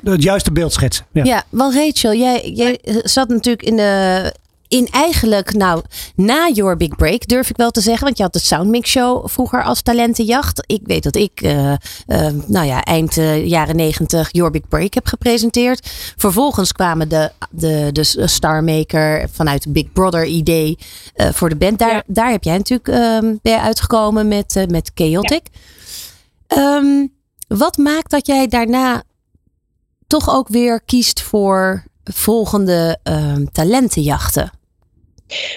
[0.04, 1.06] het juiste beeld schetsen.
[1.12, 4.34] Ja, ja want Rachel, jij, jij zat natuurlijk in de
[4.74, 5.82] in eigenlijk, nou,
[6.16, 8.04] na Your Big Break durf ik wel te zeggen.
[8.04, 10.64] Want je had de Soundmix Show vroeger als talentenjacht.
[10.66, 11.74] Ik weet dat ik, uh,
[12.46, 15.90] nou ja, eind jaren negentig Your Big Break heb gepresenteerd.
[16.18, 20.78] Vervolgens kwamen de, de, de Starmaker vanuit Big Brother idee
[21.16, 21.80] voor de band.
[21.80, 22.88] Daar, daar heb jij natuurlijk
[23.24, 25.46] um, bij uitgekomen met, met Chaotic.
[26.58, 27.14] Um,
[27.48, 29.04] wat maakt dat jij daarna
[30.08, 34.52] toch ook weer kiest voor volgende uh, talentenjachten?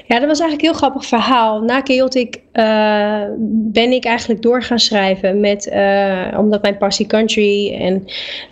[0.06, 1.60] Ja, dat was eigenlijk een heel grappig verhaal.
[1.60, 7.74] Na Chaotic uh, ben ik eigenlijk door gaan schrijven met, uh, omdat mijn passie country
[7.74, 8.04] en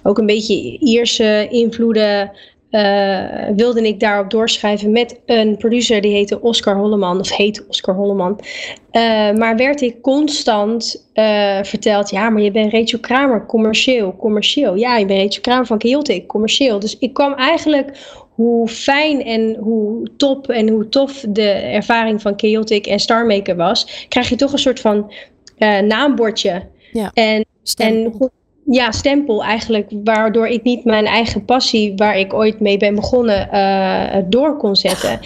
[0.03, 2.31] ook een beetje Ierse invloeden
[2.71, 3.25] uh,
[3.57, 8.41] wilde ik daarop doorschrijven met een producer die heette Oscar Holleman, of heet Oscar Holleman.
[9.39, 11.09] Maar werd ik constant
[11.63, 14.75] verteld, ja, maar je bent Rachel Kramer, commercieel, commercieel.
[14.75, 16.79] Ja, je bent Rachel Kramer van Chaotic, commercieel.
[16.79, 17.99] Dus ik kwam eigenlijk
[18.35, 24.07] hoe fijn en hoe top en hoe tof de ervaring van Chaotic en Starmaker was,
[24.09, 25.13] krijg je toch een soort van
[25.83, 26.63] naambordje.
[26.93, 27.11] Ja.
[27.15, 27.45] En,
[27.77, 28.15] en
[28.67, 33.49] ja, stempel eigenlijk, waardoor ik niet mijn eigen passie, waar ik ooit mee ben begonnen,
[33.53, 35.21] uh, door kon zetten.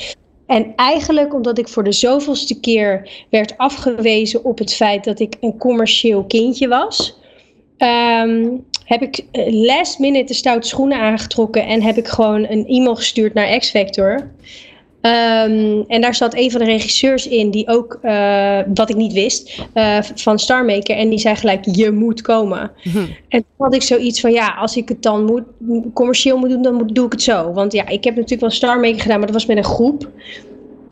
[0.47, 5.37] En eigenlijk omdat ik voor de zoveelste keer werd afgewezen op het feit dat ik
[5.41, 7.19] een commercieel kindje was,
[7.79, 12.67] um, heb ik eh, last minute de stoute schoenen aangetrokken en heb ik gewoon een
[12.67, 14.31] e-mail gestuurd naar X Factor.
[15.03, 19.13] Um, en daar zat een van de regisseurs in die ook, uh, wat ik niet
[19.13, 20.97] wist, uh, van Starmaker.
[20.97, 22.71] En die zei gelijk, je moet komen.
[22.85, 22.99] Mhm.
[23.29, 25.43] En toen had ik zoiets van, ja, als ik het dan moet,
[25.95, 27.53] commercieel moet doen, dan moet, doe ik het zo.
[27.53, 30.09] Want ja, ik heb natuurlijk wel Starmaker gedaan, maar dat was met een groep.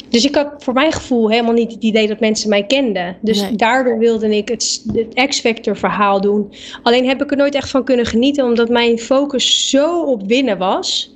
[0.09, 3.17] Dus ik had voor mijn gevoel helemaal niet het idee dat mensen mij kenden.
[3.21, 6.53] Dus daardoor wilde ik het, het X-Factor verhaal doen.
[6.83, 10.59] Alleen heb ik er nooit echt van kunnen genieten, omdat mijn focus zo op winnen
[10.59, 11.15] was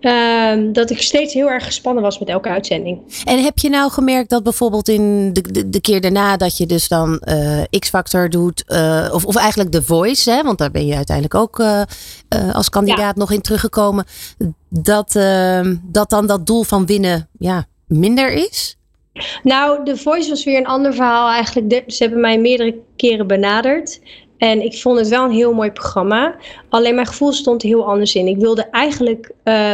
[0.00, 3.22] Ehm, dat ik steeds heel erg gespannen was met elke uitzending.
[3.24, 6.66] En heb je nou gemerkt dat bijvoorbeeld in de, de, de keer daarna dat je
[6.66, 10.86] dus dan uh, X-Factor doet, uh, of, of eigenlijk The Voice, hè, want daar ben
[10.86, 11.82] je uiteindelijk ook uh,
[12.52, 14.04] als kandidaat nog in teruggekomen,
[14.68, 18.76] dat, ehm, dat dan dat doel van winnen ja, minder is?
[19.42, 21.84] Nou, The Voice was weer een ander verhaal eigenlijk.
[21.86, 24.00] Ze hebben mij meerdere keren benaderd.
[24.38, 26.36] En ik vond het wel een heel mooi programma.
[26.68, 28.26] Alleen mijn gevoel stond heel anders in.
[28.26, 29.72] Ik wilde eigenlijk, uh,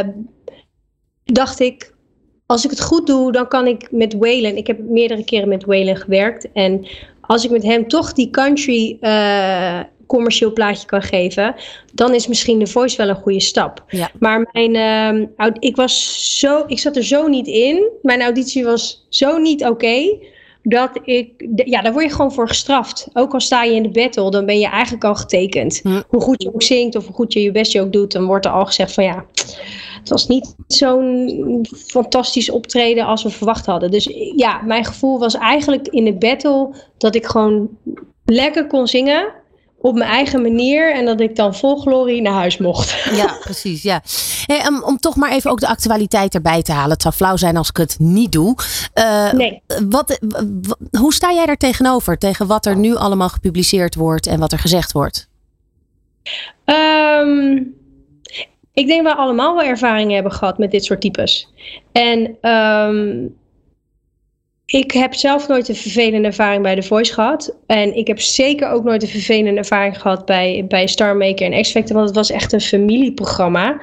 [1.23, 1.93] dacht ik,
[2.45, 4.57] als ik het goed doe, dan kan ik met Waylon.
[4.57, 6.51] Ik heb meerdere keren met Waylon gewerkt.
[6.51, 6.87] En
[7.21, 11.55] als ik met hem toch die country uh, commercieel plaatje kan geven,
[11.93, 13.83] dan is misschien de voice wel een goede stap.
[13.87, 14.11] Ja.
[14.19, 17.89] Maar mijn, uh, ik was zo, ik zat er zo niet in.
[18.01, 19.71] Mijn auditie was zo niet oké.
[19.71, 20.33] Okay,
[20.67, 23.07] dat ik, ja, daar word je gewoon voor gestraft.
[23.13, 25.81] Ook al sta je in de battle, dan ben je eigenlijk al getekend.
[26.07, 28.45] Hoe goed je ook zingt of hoe goed je je best ook doet, dan wordt
[28.45, 29.25] er al gezegd van ja,
[29.99, 33.91] het was niet zo'n fantastisch optreden als we verwacht hadden.
[33.91, 37.69] Dus ja, mijn gevoel was eigenlijk in de battle dat ik gewoon
[38.25, 39.33] lekker kon zingen
[39.77, 43.15] op mijn eigen manier en dat ik dan vol glorie naar huis mocht.
[43.15, 43.81] Ja, precies.
[43.83, 44.01] Ja.
[44.45, 46.91] Hey, om, om, toch maar even ook de actualiteit erbij te halen.
[46.91, 48.55] Het zou flauw zijn als ik het niet doe.
[48.95, 49.61] Uh, nee.
[49.89, 50.19] Wat,
[50.99, 52.17] hoe sta jij daar tegenover?
[52.17, 55.27] Tegen wat er nu allemaal gepubliceerd wordt en wat er gezegd wordt?
[56.65, 57.73] Um,
[58.73, 61.49] ik denk dat we allemaal wel ervaringen hebben gehad met dit soort types.
[61.91, 63.35] En um,
[64.65, 67.55] ik heb zelf nooit een vervelende ervaring bij The Voice gehad.
[67.65, 71.61] En ik heb zeker ook nooit een vervelende ervaring gehad bij, bij Star Maker en
[71.61, 71.95] X Factor.
[71.95, 73.81] Want het was echt een familieprogramma.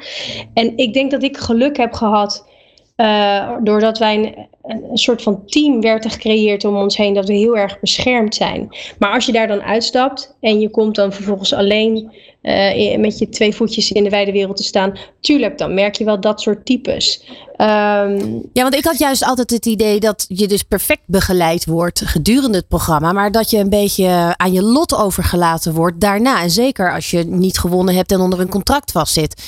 [0.54, 2.50] En ik denk dat ik geluk heb gehad.
[2.96, 7.34] Uh, doordat wij een, een, soort van team werden gecreëerd om ons heen, dat we
[7.34, 8.68] heel erg beschermd zijn.
[8.98, 13.28] Maar als je daar dan uitstapt en je komt dan vervolgens alleen uh, met je
[13.28, 16.66] twee voetjes in de wijde wereld te staan, tuurlijk, dan merk je wel dat soort
[16.66, 17.24] types.
[17.56, 22.02] Um, ja, want ik had juist altijd het idee dat je dus perfect begeleid wordt
[22.04, 26.42] gedurende het programma, maar dat je een beetje aan je lot overgelaten wordt daarna.
[26.42, 29.42] En zeker als je niet gewonnen hebt en onder een contract vastzit.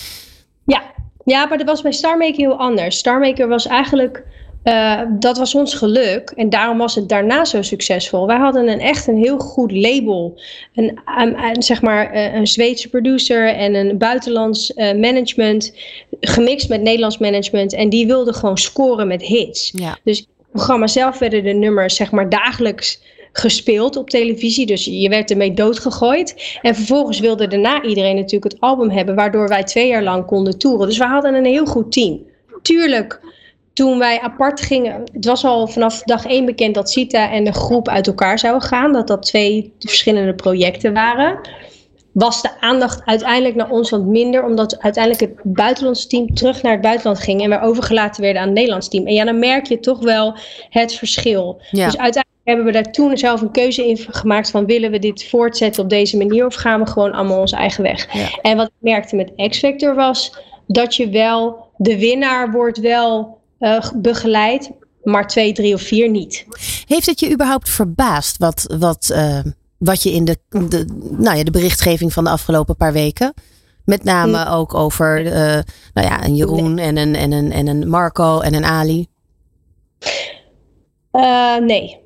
[0.65, 0.83] Ja,
[1.25, 2.99] ja maar dat was bij Starmaker heel anders.
[2.99, 4.25] Starmaker was eigenlijk
[4.65, 8.27] uh, dat was ons geluk en daarom was het daarna zo succesvol.
[8.27, 10.41] Wij hadden een echt een heel goed label.
[10.75, 15.77] Een, een, zeg maar eh, een Zweedse producer en een buitenlands uh, management
[16.21, 17.73] gemixt met Nederlands management.
[17.73, 19.73] En die wilden gewoon scoren met hits.
[19.77, 19.99] Ja.
[20.05, 23.01] Dus het programma zelf werden de nummers zeg maar dagelijks
[23.33, 24.67] gespeeld op televisie.
[24.67, 26.59] Dus je werd ermee doodgegooid.
[26.63, 30.59] En vervolgens wilde daarna iedereen natuurlijk het album hebben, waardoor wij twee jaar lang konden
[30.59, 30.87] toeren.
[30.87, 32.21] Dus we hadden een heel goed team.
[32.63, 33.21] Tuurlijk
[33.75, 37.53] toen wij apart gingen, het was al vanaf dag één bekend dat Sita en de
[37.53, 38.93] groep uit elkaar zouden gaan.
[38.93, 41.39] Dat dat twee verschillende projecten waren.
[42.13, 46.73] was de aandacht uiteindelijk naar ons wat minder, omdat uiteindelijk het buitenlandse team terug naar
[46.73, 49.07] het buitenland ging en we overgelaten werden aan het Nederlands team.
[49.07, 50.37] En ja, dan merk je toch wel
[50.71, 51.61] het verschil.
[51.71, 55.29] Dus uiteindelijk hebben we daar toen zelf een keuze in gemaakt van willen we dit
[55.29, 58.09] voortzetten op deze manier of gaan we gewoon allemaal onze eigen weg.
[58.43, 63.91] En wat ik merkte met X-Factor was dat je wel, de winnaar wordt wel uh,
[63.95, 64.71] begeleid,
[65.03, 66.47] maar twee, drie of vier niet.
[66.87, 69.39] Heeft het je überhaupt verbaasd wat, wat, uh,
[69.79, 70.85] wat je in de, de,
[71.19, 73.35] nou ja, de berichtgeving van de afgelopen paar weken?
[73.85, 75.33] Met name ook over uh,
[75.95, 79.07] nou ja, een Jeroen en, een, en, een, en een Marco en een Ali.
[81.61, 82.03] Nee.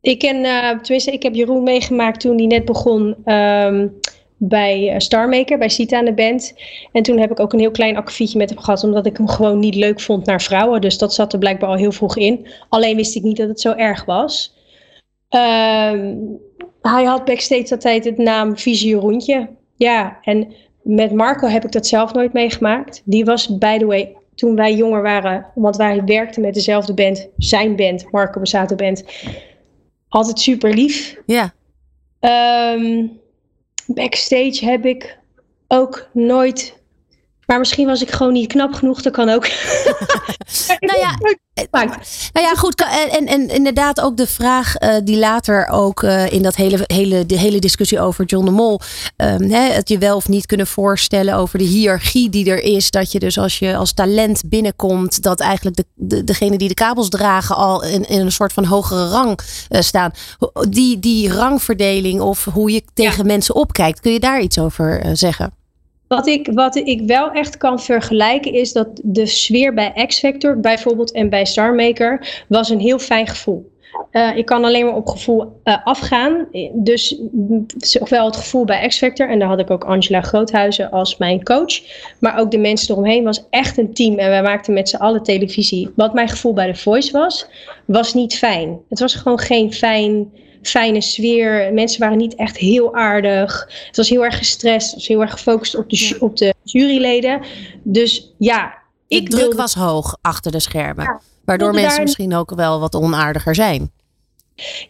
[0.00, 0.42] Ik ken,
[0.82, 4.00] tenminste, ik heb Jeroen meegemaakt toen hij net begon um,
[4.36, 6.54] bij Starmaker, bij Sita aan de band.
[6.92, 9.28] En toen heb ik ook een heel klein akkefietje met hem gehad, omdat ik hem
[9.28, 10.80] gewoon niet leuk vond naar vrouwen.
[10.80, 12.46] Dus dat zat er blijkbaar al heel vroeg in.
[12.68, 14.54] Alleen wist ik niet dat het zo erg was.
[15.30, 15.92] Uh,
[16.82, 19.48] hij had backstage altijd het naam Visie Jeroentje.
[19.76, 23.02] Ja, en met Marco heb ik dat zelf nooit meegemaakt.
[23.04, 27.28] Die was, by the way, toen wij jonger waren, want wij werkten met dezelfde band,
[27.36, 29.04] zijn band, Marco Besato Band,
[30.08, 31.16] altijd super lief.
[31.26, 31.54] Ja.
[32.74, 33.20] Um,
[33.86, 35.18] backstage heb ik
[35.68, 36.82] ook nooit
[37.46, 39.46] maar misschien was ik gewoon niet knap genoeg, dat kan ook.
[40.88, 41.16] nou, ja,
[42.32, 42.84] nou ja, goed.
[43.10, 47.26] En, en inderdaad ook de vraag uh, die later ook uh, in dat hele, hele,
[47.26, 48.80] de hele discussie over John de Mol.
[49.16, 52.90] Um, hè, het je wel of niet kunnen voorstellen over de hiërarchie die er is.
[52.90, 56.74] Dat je dus als je als talent binnenkomt, dat eigenlijk de, de, degene die de
[56.74, 59.38] kabels dragen al in, in een soort van hogere rang
[59.70, 60.12] uh, staan.
[60.68, 65.63] Die, die rangverdeling of hoe je tegen mensen opkijkt, kun je daar iets over zeggen?
[66.08, 71.12] Wat ik, wat ik wel echt kan vergelijken is dat de sfeer bij X-Factor bijvoorbeeld
[71.12, 73.72] en bij Starmaker was een heel fijn gevoel.
[74.12, 76.46] Uh, ik kan alleen maar op gevoel uh, afgaan.
[76.72, 77.20] Dus
[77.76, 81.80] zowel het gevoel bij X-Factor, en daar had ik ook Angela Groothuizen als mijn coach.
[82.18, 84.18] Maar ook de mensen eromheen was echt een team.
[84.18, 85.90] En wij maakten met z'n allen televisie.
[85.96, 87.46] Wat mijn gevoel bij The Voice was,
[87.84, 88.78] was niet fijn.
[88.88, 90.32] Het was gewoon geen fijn
[90.68, 91.72] fijne sfeer.
[91.72, 93.68] Mensen waren niet echt heel aardig.
[93.86, 94.86] Het was heel erg gestrest.
[94.86, 97.40] Het was heel erg gefocust op de, op de juryleden.
[97.82, 98.74] Dus ja,
[99.08, 101.20] de ik druk was hoog achter de schermen.
[101.44, 103.92] waardoor mensen misschien ook wel wat onaardiger zijn.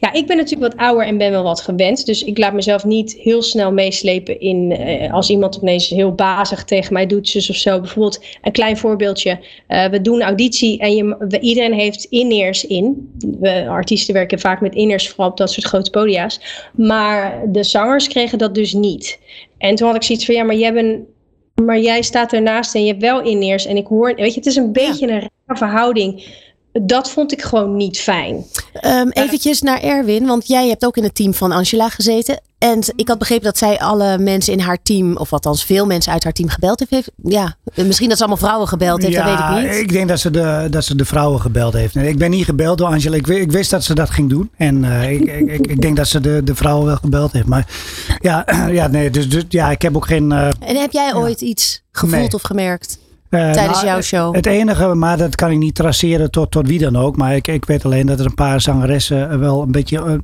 [0.01, 2.07] Ja, ik ben natuurlijk wat ouder en ben wel wat gewend.
[2.07, 6.65] Dus ik laat mezelf niet heel snel meeslepen in eh, als iemand opeens heel bazig
[6.65, 7.81] tegen mij doet, zus of zo.
[7.81, 9.39] Bijvoorbeeld een klein voorbeeldje.
[9.69, 13.13] Uh, we doen auditie en je, iedereen heeft in-ears in.
[13.41, 16.41] We artiesten werken vaak met in-ears, vooral op dat soort grote podia's.
[16.73, 19.19] Maar de zangers kregen dat dus niet.
[19.59, 20.99] En toen had ik zoiets van, ja, maar jij bent
[21.55, 23.67] maar jij staat ernaast en je hebt wel in-ears.
[23.67, 26.25] En ik hoor, weet je, het is een beetje een rare verhouding
[26.83, 28.45] dat vond ik gewoon niet fijn.
[28.85, 32.41] Um, eventjes naar Erwin, want jij hebt ook in het team van Angela gezeten.
[32.59, 36.13] En ik had begrepen dat zij alle mensen in haar team, of althans veel mensen
[36.13, 37.11] uit haar team gebeld heeft.
[37.23, 39.81] Ja, misschien dat ze allemaal vrouwen gebeld heeft, dat weet ik niet.
[39.81, 41.97] Ik denk dat ze, de, dat ze de vrouwen gebeld heeft.
[41.97, 43.17] Ik ben niet gebeld door Angela.
[43.17, 44.51] Ik, ik wist dat ze dat ging doen.
[44.57, 47.47] En uh, ik, ik, ik, denk dat ze de, de vrouwen wel gebeld heeft.
[47.47, 47.67] Maar
[48.21, 50.31] ja, ja nee, dus, dus ja, ik heb ook geen.
[50.31, 52.99] Uh, en heb jij ooit iets gevoeld of gemerkt?
[53.35, 54.35] Uh, tijdens nou, jouw show?
[54.35, 57.17] Het enige, maar dat kan ik niet traceren tot, tot wie dan ook.
[57.17, 60.21] Maar ik, ik weet alleen dat er een paar zangeressen wel een beetje.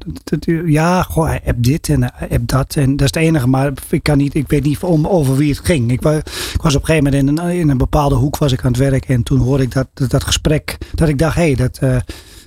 [0.47, 2.75] Uh, ja, goh, hij heb dit en heb dat.
[2.77, 3.49] En dat is het enige.
[3.49, 5.91] Maar ik, kan niet, ik weet niet om, over wie het ging.
[5.91, 6.05] Ik,
[6.55, 8.73] ik was op een gegeven moment in een, in een bepaalde hoek was ik aan
[8.73, 9.09] het werk.
[9.09, 10.79] En toen hoorde ik dat, dat, dat gesprek.
[10.95, 11.79] Dat ik dacht, hé, hey, dat.
[11.83, 11.97] Uh,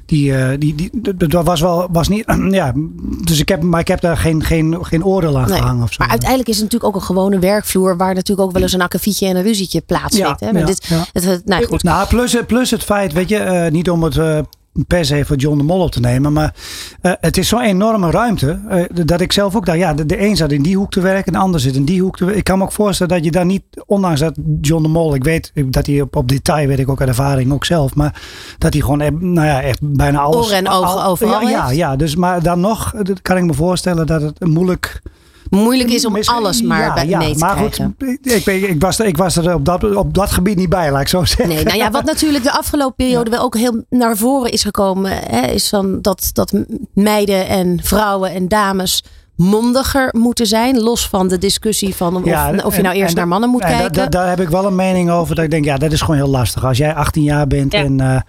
[0.06, 2.74] die, uh, die, die, dat was wel, was niet, ja,
[3.24, 5.96] dus ik heb, maar ik heb daar geen, geen, geen oordeel aan gehangen of zo.
[6.00, 8.82] Maar uiteindelijk is het natuurlijk ook een gewone werkvloer waar natuurlijk ook wel eens een
[8.82, 10.40] akkefietje en een ruzietje plaatsvindt.
[10.40, 10.60] Ja, hè?
[10.60, 11.06] Ja, dit, ja.
[11.12, 11.84] Het, nou, goed.
[11.84, 14.40] nou, plus, plus het feit, weet je, uh, niet om het uh,
[14.88, 16.34] per se voor John de Mol op te nemen.
[16.34, 16.54] Maar
[17.02, 18.60] uh, het is zo'n enorme ruimte.
[18.70, 21.02] Uh, dat ik zelf ook dacht, ja, de, de een zat in die hoek te
[21.02, 22.40] werken, de ander zit in die hoek te werken.
[22.40, 25.24] Ik kan me ook voorstellen dat je daar niet, ondanks dat John de Mol, ik
[25.24, 28.22] weet dat hij op, op detail, weet ik ook uit ervaring ook zelf, maar
[28.58, 30.46] dat hij gewoon, nou ja, echt bijna alles.
[30.46, 31.42] Oren en ogen overal.
[31.42, 35.02] Ja, ja, ja, dus maar dan nog kan ik me voorstellen dat het moeilijk
[35.54, 37.96] moeilijk is om alles maar ja, bij ja, mee te maar krijgen.
[38.00, 40.92] Goed, ik, ik, was er, ik was er op dat, op dat gebied niet bij,
[40.92, 41.48] laat ik zo zeggen.
[41.48, 45.12] Nee, nou ja, wat natuurlijk de afgelopen periode wel ook heel naar voren is gekomen,
[45.12, 46.54] hè, is van dat, dat
[46.94, 49.04] meiden en vrouwen en dames
[49.36, 50.80] mondiger moeten zijn.
[50.80, 54.12] Los van de discussie van of, of je nou eerst naar mannen moet kijken.
[54.12, 55.36] daar heb ik wel een mening over.
[55.36, 56.66] Dat ik denk, ja, dat is gewoon heel lastig.
[56.66, 58.20] Als jij 18 jaar bent en, uh,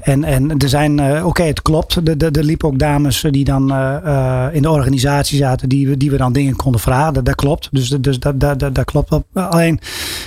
[0.00, 1.96] en, en er zijn, uh, oké, het klopt.
[2.18, 6.32] Er liepen ook dames die dan uh, in de organisatie zaten, die, die we dan
[6.32, 7.14] dingen konden vragen.
[7.14, 7.68] Dat, dat klopt.
[7.70, 9.10] Dus, dus dat, dat, dat, dat klopt.
[9.32, 9.80] Alleen,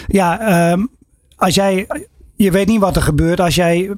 [0.07, 0.89] ja, um,
[1.36, 1.88] als jij
[2.36, 3.91] je weet niet wat er gebeurt als jij.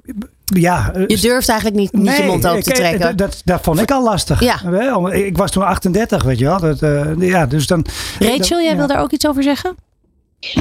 [0.44, 3.18] Ja, je durft eigenlijk niet, niet je mond open te trekken.
[3.18, 4.42] Dat, dat, vond ik al lastig.
[4.42, 5.12] Ja.
[5.12, 6.60] Ik was toen 38, weet je wel.
[6.60, 6.80] Dat,
[7.20, 7.86] ja, dus dan,
[8.20, 9.76] Rachel, jij wil daar ook iets over zeggen?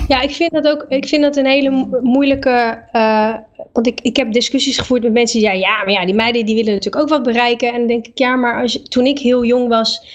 [0.08, 0.84] Ja, ik vind dat ook.
[0.88, 2.84] Ik vind dat een hele moeilijke.
[2.92, 3.34] Uh,
[3.72, 6.46] want ik, ik heb discussies gevoerd met mensen die ja, ja, maar ja, die meiden
[6.46, 7.72] die willen natuurlijk ook wat bereiken.
[7.72, 10.06] En dan denk ik, ja, maar als je, toen ik heel jong was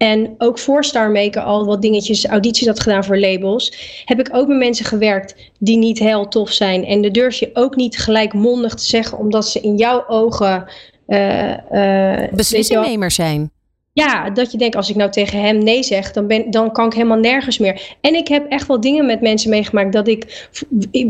[0.00, 3.72] en ook voor Star Maker al wat dingetjes, audities had gedaan voor labels,
[4.04, 6.84] heb ik ook met mensen gewerkt die niet heel tof zijn.
[6.84, 10.64] En dan durf je ook niet gelijkmondig te zeggen, omdat ze in jouw ogen.
[11.08, 11.54] Uh,
[13.10, 13.50] zijn.
[13.92, 16.86] Ja, dat je denkt, als ik nou tegen hem nee zeg, dan, ben, dan kan
[16.86, 17.96] ik helemaal nergens meer.
[18.00, 20.48] En ik heb echt wel dingen met mensen meegemaakt dat ik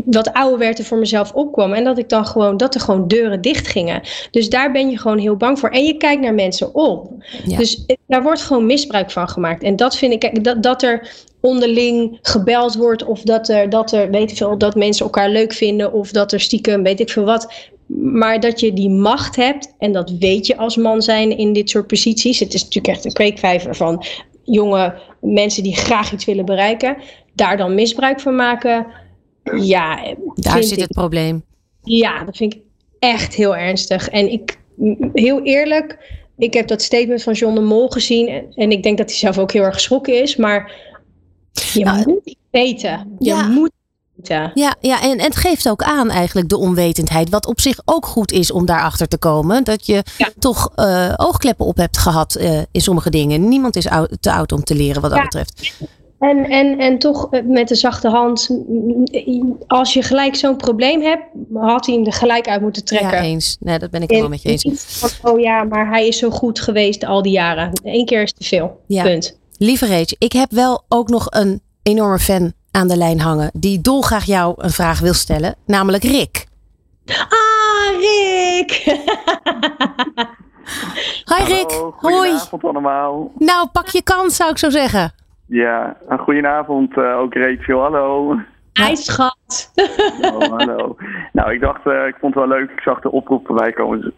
[0.05, 1.73] wat ouder werd en voor mezelf opkwam.
[1.73, 4.01] En dat ik dan gewoon, dat er gewoon deuren dicht gingen.
[4.31, 5.69] Dus daar ben je gewoon heel bang voor.
[5.69, 7.09] En je kijkt naar mensen op.
[7.45, 9.63] Dus daar wordt gewoon misbruik van gemaakt.
[9.63, 11.09] En dat vind ik, dat, dat er
[11.41, 15.53] onderling gebeld wordt of dat er, dat er, weet ik veel, dat mensen elkaar leuk
[15.53, 17.53] vinden of dat er stiekem, weet ik veel wat,
[17.97, 21.69] maar dat je die macht hebt, en dat weet je als man zijn in dit
[21.69, 22.39] soort posities.
[22.39, 24.05] Het is natuurlijk echt een kweekvijver van
[24.43, 26.97] jonge mensen die graag iets willen bereiken.
[27.33, 28.87] Daar dan misbruik van maken.
[29.61, 31.43] Ja, daar zit het probleem.
[31.83, 32.61] Ja, dat vind ik
[32.99, 34.09] echt heel ernstig.
[34.09, 34.59] En ik,
[35.13, 35.97] heel eerlijk,
[36.37, 38.27] ik heb dat statement van John de Mol gezien.
[38.55, 40.35] En ik denk dat hij zelf ook heel erg geschrokken is.
[40.35, 40.71] Maar
[41.73, 43.15] je nou, moet weten.
[43.19, 43.47] Je ja.
[43.47, 43.71] moet
[44.27, 47.29] ja, ja en, en het geeft ook aan eigenlijk de onwetendheid.
[47.29, 49.63] Wat op zich ook goed is om daarachter te komen.
[49.63, 50.03] Dat je
[50.39, 53.47] toch uh, oogkleppen op hebt gehad uh, in sommige dingen.
[53.47, 53.87] Niemand is
[54.19, 55.73] te oud om te leren wat dat betreft.
[56.21, 58.49] En, en, en toch eh, met de zachte hand,
[59.67, 63.09] als je gelijk zo'n probleem hebt, had hij hem er gelijk uit moeten trekken.
[63.09, 63.57] Ja, eens.
[63.59, 64.83] Nee, dat ben ik helemaal met je eens.
[64.87, 67.71] Van, oh ja, maar hij is zo goed geweest al die jaren.
[67.83, 68.79] Eén keer is te veel.
[68.87, 69.03] Ja.
[69.03, 69.39] Punt.
[69.57, 74.25] Lieve ik heb wel ook nog een enorme fan aan de lijn hangen die dolgraag
[74.25, 76.45] jou een vraag wil stellen, namelijk Rick.
[77.05, 78.71] Ah, Rick!
[81.31, 82.15] Hi Rick, hoi.
[82.15, 83.31] Goedenavond allemaal.
[83.37, 85.11] Nou, pak je kans zou ik zo zeggen.
[85.47, 88.39] Ja, een goedenavond uh, ook Rachel, hallo.
[88.73, 89.71] Hi schat.
[90.21, 90.95] Oh, hallo.
[91.31, 94.13] Nou, ik dacht, uh, ik vond het wel leuk, ik zag de oproep voorbij komen.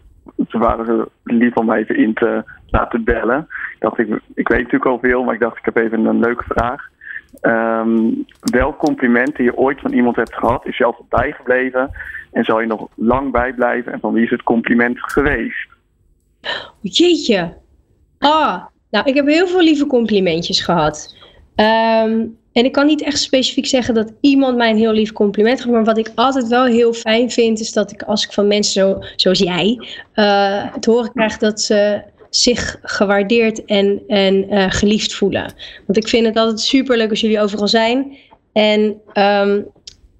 [0.47, 3.47] Ze waren zo lief om mij even in te laten bellen.
[3.73, 6.19] Ik dacht, ik, ik weet natuurlijk al veel, maar ik dacht, ik heb even een
[6.19, 6.89] leuke vraag.
[7.41, 11.91] Um, welk compliment die je ooit van iemand hebt gehad, is je bijgebleven
[12.31, 13.91] en zal je nog lang bijblijven?
[13.91, 15.67] En van wie is het compliment geweest?
[16.81, 17.53] Jeetje.
[18.19, 21.15] Ah, nou, ik heb heel veel lieve complimentjes gehad.
[21.55, 25.61] Um, en ik kan niet echt specifiek zeggen dat iemand mij een heel lief compliment
[25.61, 25.73] geeft.
[25.73, 28.71] Maar wat ik altijd wel heel fijn vind, is dat ik als ik van mensen
[28.71, 29.87] zo, zoals jij
[30.71, 32.01] het horen krijg dat ze
[32.35, 35.53] zich gewaardeerd en, en uh, geliefd voelen.
[35.85, 38.17] Want ik vind het altijd super leuk als jullie overal zijn.
[38.53, 39.65] En um,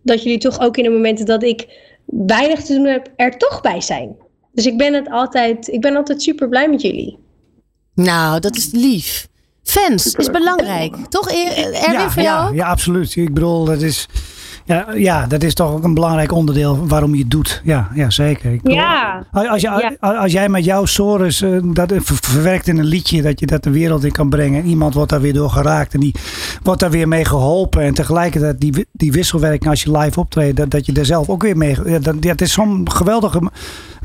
[0.04, 1.68] dat jullie toch ook in de momenten dat ik
[2.06, 4.16] weinig te doen heb, er toch bij zijn.
[4.52, 7.18] Dus ik ben, het altijd, ik ben altijd super blij met jullie.
[7.96, 9.28] Nou, dat is lief.
[9.64, 12.56] Fans is belangrijk, toch Erwin ja, voor ja, jou?
[12.56, 13.16] Ja, absoluut.
[13.16, 14.08] Ik bedoel, dat is
[14.66, 17.62] ja, ja, dat is toch ook een belangrijk onderdeel waarom je het doet.
[17.64, 18.52] Ja, ja zeker.
[18.52, 19.24] Ik ja.
[19.32, 23.46] Als, je, als jij met jouw sores uh, dat verwerkt in een liedje, dat je
[23.46, 24.62] dat de wereld in kan brengen.
[24.62, 26.16] En iemand wordt daar weer door geraakt en die
[26.64, 27.82] wordt daar weer mee geholpen.
[27.82, 31.42] En tegelijkertijd die, die wisselwerking als je live optreedt, dat, dat je daar zelf ook
[31.42, 32.00] weer mee.
[32.00, 33.42] Dat, dat is zo'n geweldige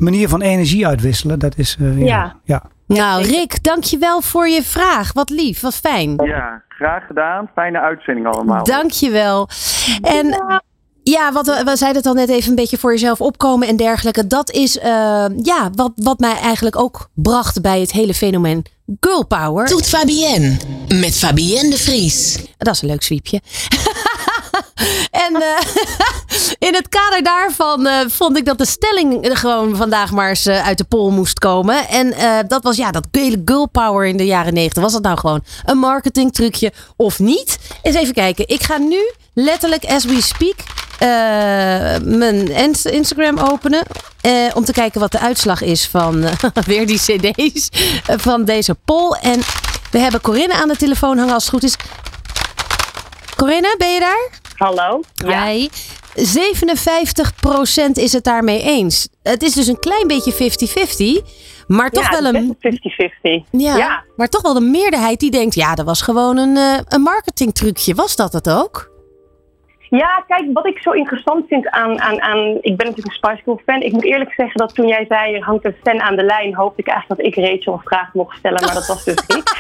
[0.01, 1.39] manier van energie uitwisselen.
[1.39, 2.37] Dat is, uh, ja.
[2.45, 2.63] ja.
[2.87, 5.13] Nou, Rick, dankjewel voor je vraag.
[5.13, 6.21] Wat lief, wat fijn.
[6.25, 7.51] Ja, graag gedaan.
[7.55, 8.65] Fijne uitzending allemaal.
[8.65, 9.49] Dankjewel.
[10.03, 10.37] En
[11.11, 13.77] ja, wat we, we zeiden het al net even een beetje voor jezelf opkomen en
[13.77, 14.27] dergelijke.
[14.27, 14.83] Dat is uh,
[15.43, 18.65] ja, wat, wat mij eigenlijk ook bracht bij het hele fenomeen
[19.01, 19.67] girl power.
[19.67, 20.57] Doet Fabienne
[20.89, 22.47] met Fabienne de Vries.
[22.59, 23.41] Dat is een leuk sweepje.
[25.27, 25.59] en uh,
[26.69, 30.67] in het kader daarvan uh, vond ik dat de stelling gewoon vandaag maar eens uh,
[30.67, 31.89] uit de pol moest komen.
[31.89, 32.15] En
[32.49, 34.83] dat was ja, dat hele girl power in de jaren negentig.
[34.83, 37.59] Was dat nou gewoon een marketing trucje of niet?
[37.83, 38.49] Eens even kijken.
[38.49, 40.57] Ik ga nu letterlijk as we speak
[42.03, 42.53] mijn
[42.85, 43.83] Instagram openen.
[44.55, 46.25] om te kijken wat de uitslag is van
[46.67, 47.69] weer die cd's
[48.05, 49.17] van deze poll.
[49.21, 49.41] En
[49.91, 51.77] we hebben Corinne aan de telefoon hangen als het goed is.
[53.37, 54.31] Corinne, ben je daar?
[54.59, 55.01] Hallo.
[55.15, 55.69] Ja.
[56.17, 59.09] 57% is het daarmee eens.
[59.23, 60.33] Het is dus een klein beetje
[61.23, 61.67] 50-50.
[61.67, 62.57] Maar toch ja, wel een.
[62.57, 62.61] 50-50.
[63.51, 66.79] Ja, ja, maar toch wel de meerderheid die denkt: ja, dat was gewoon een, uh,
[66.89, 67.95] een marketingtrucje.
[67.95, 68.91] Was dat het ook?
[69.91, 72.59] Ja, kijk, wat ik zo interessant vind aan, aan, aan.
[72.61, 73.83] Ik ben natuurlijk een Spice Girl fan.
[73.83, 76.55] Ik moet eerlijk zeggen dat toen jij zei: er hangt een fan aan de lijn,
[76.55, 79.53] hoopte ik eigenlijk dat ik Rachel een vraag mocht stellen, maar dat was dus niet.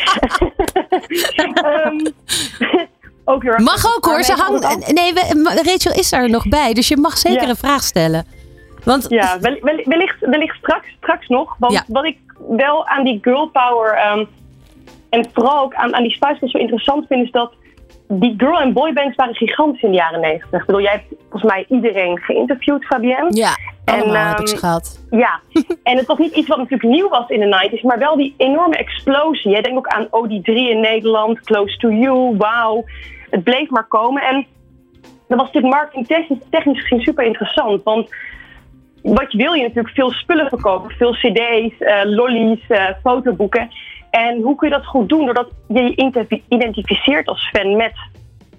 [1.65, 2.15] um,
[3.29, 3.65] ook heel erg...
[3.65, 4.93] Mag ook hoor, ze hangt...
[4.93, 5.13] Nee,
[5.43, 8.27] Rachel is er nog bij, dus je mag zeker een vraag stellen.
[8.85, 9.07] Want...
[9.09, 9.39] Ja,
[9.85, 11.57] wellicht, wellicht straks, straks nog.
[11.59, 12.19] Want wat ik
[12.49, 13.93] wel aan die girl power...
[13.93, 14.25] Ehm,
[15.11, 17.25] en vooral ook aan, aan die Spice Girls zo interessant vind...
[17.25, 17.53] is dat
[18.09, 20.61] die girl- en boybands waren gigantisch in de jaren negentig.
[20.61, 23.35] Ik bedoel, jij hebt volgens mij iedereen geïnterviewd, Fabienne.
[23.35, 25.01] Ja, en, um, heb ik ze gehad.
[25.11, 25.41] Ja,
[25.83, 28.35] en het was niet iets wat natuurlijk nieuw was in de 90s, maar wel die
[28.37, 29.51] enorme explosie.
[29.51, 32.87] Jij denkt ook aan OD3 in Nederland, Close to You, Wow.
[33.31, 34.23] Het bleef maar komen.
[34.23, 34.47] En
[35.29, 38.15] dat was natuurlijk marketing technisch gezien super interessant, want
[39.03, 43.69] wat wil je natuurlijk veel spullen verkopen, veel cd's, uh, lollies, uh, fotoboeken.
[44.11, 45.25] En hoe kun je dat goed doen?
[45.25, 47.93] Doordat je je identificeert als fan met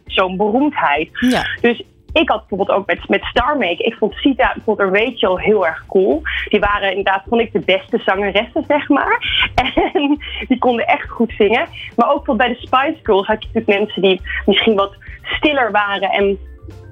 [0.06, 1.10] zo'n beroemdheid.
[1.12, 1.46] Ja.
[1.62, 3.62] Dus ik had bijvoorbeeld ook met, met Star.
[3.62, 6.22] Ik vond Sita, vond Rachel heel erg cool.
[6.49, 9.18] Die waren inderdaad, vond ik, de beste zangeressen, zeg maar.
[9.93, 11.68] En die konden echt goed zingen.
[11.95, 16.10] Maar ook bij de Spice Girls had je natuurlijk mensen die misschien wat stiller waren.
[16.10, 16.39] En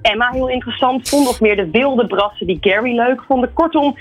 [0.01, 1.27] Emma heel interessant vond.
[1.27, 3.53] Of meer de wilde brassen die Gary leuk vonden.
[3.53, 3.97] Kortom,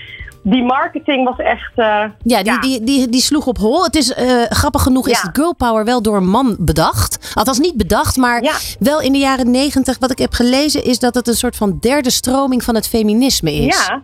[0.49, 1.73] die marketing was echt.
[1.77, 3.85] Uh, ja, die, Die, die, die, sloeg op hol.
[3.85, 7.33] Het is uh, grappig genoeg, is girl power wel door een man bedacht.
[7.35, 8.43] Althans, niet bedacht, maar
[8.79, 9.99] wel in de jaren negentig.
[9.99, 13.53] Wat ik heb gelezen, is dat het een soort van derde stroming van het feminisme
[13.53, 13.87] is.
[13.89, 14.03] Ja.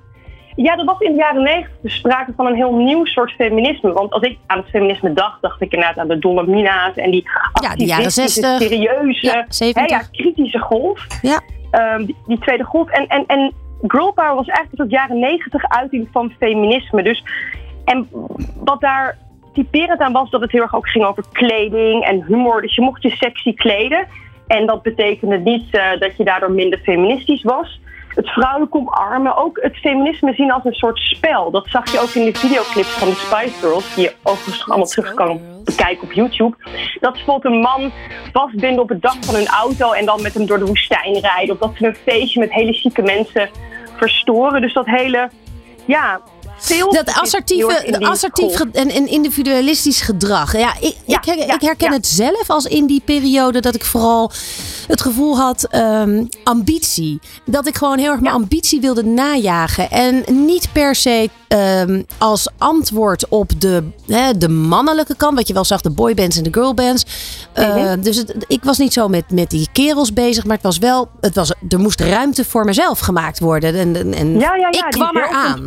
[0.57, 3.93] Ja, dat was in de jaren negentig sprake van een heel nieuw soort feminisme.
[3.93, 7.25] Want als ik aan het feminisme dacht, dacht ik inderdaad aan de Dolomina's en die
[7.63, 8.61] ja, de jaren 60.
[8.61, 11.07] serieuze, ja, hè, kritische golf.
[11.23, 11.41] Ja.
[11.95, 12.89] Um, die, die, tweede golf.
[12.89, 13.53] En, en, en
[13.87, 17.03] girl power was eigenlijk tot jaren negentig uiting van feminisme.
[17.03, 17.25] Dus,
[17.85, 18.09] en
[18.65, 19.19] wat daar
[19.53, 22.63] typerend aan was, dat het heel erg ook ging over kleding en humor.
[22.63, 24.07] Dus je mocht je sexy kleden.
[24.47, 27.81] En dat betekende niet uh, dat je daardoor minder feministisch was
[28.15, 31.51] het vrouwelijk omarmen, ook het feminisme zien als een soort spel.
[31.51, 34.87] Dat zag je ook in de videoclips van de Spice Girls, die je overigens allemaal
[34.87, 36.57] terug kan bekijken op YouTube.
[37.01, 37.93] Dat ze bijvoorbeeld een man
[38.33, 41.55] vastbinden op het dak van hun auto en dan met hem door de woestijn rijden.
[41.55, 43.51] Of dat ze een feestje met hele chique mensen
[43.97, 44.61] verstoren.
[44.61, 45.31] Dus dat hele,
[45.85, 46.21] ja,
[46.69, 50.57] dat assertieve, assertief en, en, individualistisch gedrag.
[50.57, 54.31] Ja, ik, ik, ik herken het zelf als in die periode dat ik vooral
[54.87, 57.21] het gevoel had um, ambitie.
[57.45, 59.91] Dat ik gewoon heel erg mijn ambitie wilde najagen.
[59.91, 65.37] En niet per se um, als antwoord op de, hè, de mannelijke kant.
[65.37, 67.05] Wat je wel zag, de boybands en de girlbands.
[67.59, 70.45] Uh, Dus het, ik was niet zo met, met die kerels bezig.
[70.45, 73.75] Maar het was wel, het was, er moest ruimte voor mezelf gemaakt worden.
[73.75, 75.67] En, en ja, ik kwam eraan.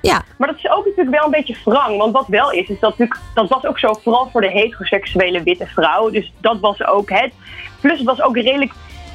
[0.00, 0.11] Ja.
[0.38, 1.98] Maar dat is ook natuurlijk wel een beetje wrang.
[1.98, 5.42] Want wat wel is, is dat natuurlijk, dat was ook zo vooral voor de heteroseksuele
[5.42, 6.10] witte vrouw.
[6.10, 7.32] Dus dat was ook het.
[7.80, 8.72] Plus het was ook redelijk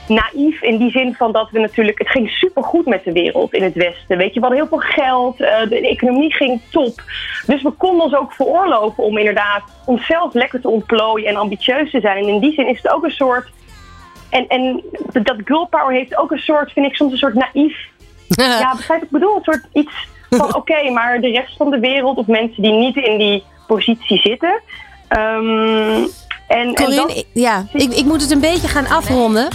[0.07, 1.97] naïef in die zin van dat we natuurlijk...
[1.97, 4.17] Het ging supergoed met de wereld in het Westen.
[4.17, 5.41] Weet je, we hadden heel veel geld.
[5.41, 7.01] Uh, de, economie ging top.
[7.45, 11.99] Dus we konden ons ook veroorloven om inderdaad onszelf lekker te ontplooien en ambitieus te
[11.99, 12.17] zijn.
[12.17, 13.49] En in die zin is het ook een soort...
[14.29, 17.77] En, en dat girl power heeft ook een soort, vind ik soms een soort naïef...
[18.27, 19.35] ja, begrijp ik bedoel?
[19.35, 22.95] Een soort iets van oké, maar de rest van de wereld of mensen die niet
[22.95, 24.61] in die positie zitten...
[25.09, 26.07] Um,
[26.47, 29.47] en, Corinne, ja, ik, ik moet het een beetje gaan afronden.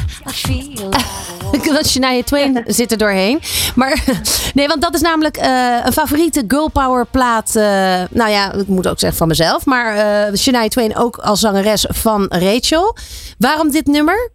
[1.73, 3.41] Want Shania Twain zit er doorheen.
[3.75, 4.05] Maar
[4.55, 7.53] nee, want dat is namelijk uh, een favoriete girl power plaat.
[7.57, 7.63] Uh,
[8.11, 9.65] nou ja, ik moet ook zeggen van mezelf.
[9.65, 9.97] Maar
[10.31, 12.97] uh, Shania Twain ook als zangeres van Rachel.
[13.39, 14.31] Waarom dit nummer,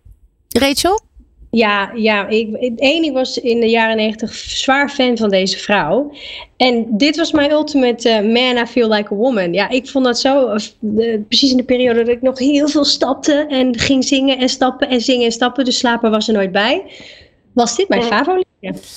[0.49, 0.99] Rachel?
[1.51, 6.11] Ja, ja ik, één, ik was in de jaren negentig zwaar fan van deze vrouw.
[6.57, 9.53] En dit was mijn ultimate uh, man, I feel like a woman.
[9.53, 12.85] Ja, ik vond dat zo, uh, precies in de periode dat ik nog heel veel
[12.85, 15.65] stapte en ging zingen en stappen en zingen en stappen.
[15.65, 16.83] Dus slapen was er nooit bij.
[17.53, 18.45] Was dit mijn favoriet?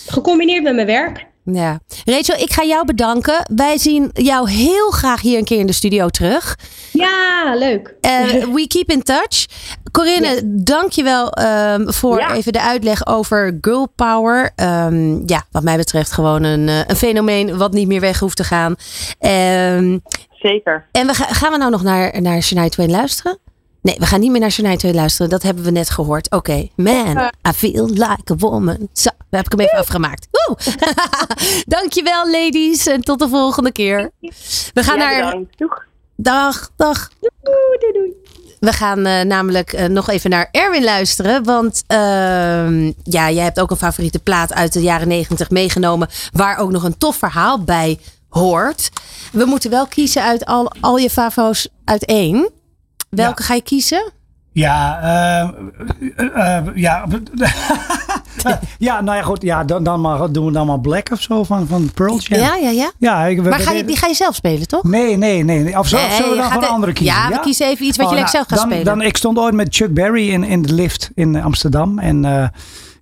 [0.07, 1.27] Gecombineerd met mijn werk.
[1.53, 1.81] Ja.
[2.05, 3.47] Rachel, ik ga jou bedanken.
[3.55, 6.59] Wij zien jou heel graag hier een keer in de studio terug.
[6.93, 7.95] Ja, leuk.
[8.01, 9.47] Uh, we keep in touch.
[9.93, 10.43] Corinne, yes.
[10.45, 14.51] dank je wel um, voor even de uitleg over girl power.
[14.57, 18.37] Um, ja, wat mij betreft gewoon een, uh, een fenomeen wat niet meer weg hoeft
[18.37, 18.75] te gaan.
[19.77, 20.03] Um,
[20.39, 20.87] Zeker.
[20.93, 23.39] En we, gaan we nou nog naar, naar Shania Twain luisteren?
[23.83, 25.31] Nee, we gaan niet meer naar Shania Twain luisteren.
[25.31, 26.31] Dat hebben we net gehoord.
[26.31, 26.71] Oké, okay.
[26.77, 28.89] man, I feel like a woman.
[28.93, 30.29] Zo, we heb ik hem even afgemaakt.
[30.31, 30.57] Woe!
[31.77, 32.87] Dankjewel, ladies.
[32.87, 34.11] En tot de volgende keer.
[34.75, 35.43] We gaan ja, naar...
[36.17, 37.11] Dag, dag.
[37.21, 38.13] Doei, doei, doei.
[38.61, 41.45] We gaan uh, namelijk uh, nog even naar Erwin luisteren.
[41.45, 41.99] Want uh,
[43.03, 46.09] ja, jij hebt ook een favoriete plaat uit de jaren negentig meegenomen.
[46.33, 48.91] Waar ook nog een tof verhaal bij hoort.
[49.33, 52.51] We moeten wel kiezen uit al, al je favo's uit één.
[53.11, 53.47] Welke ja.
[53.47, 54.13] ga je kiezen?
[54.53, 55.01] Ja,
[55.41, 55.49] uh,
[56.17, 57.05] uh, ja.
[58.79, 59.43] ja, nou ja, goed.
[59.43, 62.41] Ja, dan, dan maar, doen we dan maar Black of zo van, van Pearl Jam.
[62.41, 62.93] Ja, ja, ja.
[62.99, 64.83] ja ik, maar ga je, die ga je zelf spelen, toch?
[64.83, 65.79] Nee, nee, nee.
[65.79, 67.15] Of zo, nee, zullen we dan gewoon een andere kiezen?
[67.15, 68.85] Ja, we kiezen even iets wat je oh, lekker zelf gaat dan, spelen.
[68.85, 71.99] Dan, ik stond ooit met Chuck Berry in, in de lift in Amsterdam.
[71.99, 72.25] En...
[72.25, 72.49] Uh,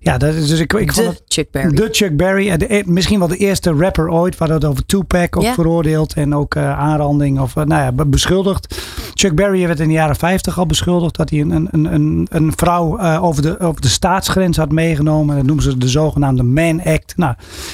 [0.01, 1.75] ja, dat is dus ik, ik de het, Chuck Berry.
[1.75, 2.57] De Chuck Berry.
[2.57, 4.37] De, e- misschien wel de eerste rapper ooit.
[4.37, 6.13] Waar het over Tupac ook veroordeeld.
[6.13, 8.75] En ook uh, aanranding of uh, nou ja, beschuldigd.
[9.13, 11.15] Chuck Berry werd in de jaren 50 al beschuldigd.
[11.15, 15.35] Dat hij een, een, een, een vrouw uh, over, de, over de staatsgrens had meegenomen.
[15.35, 17.13] Dat noemen ze de zogenaamde Man Act.
[17.17, 17.33] Nou,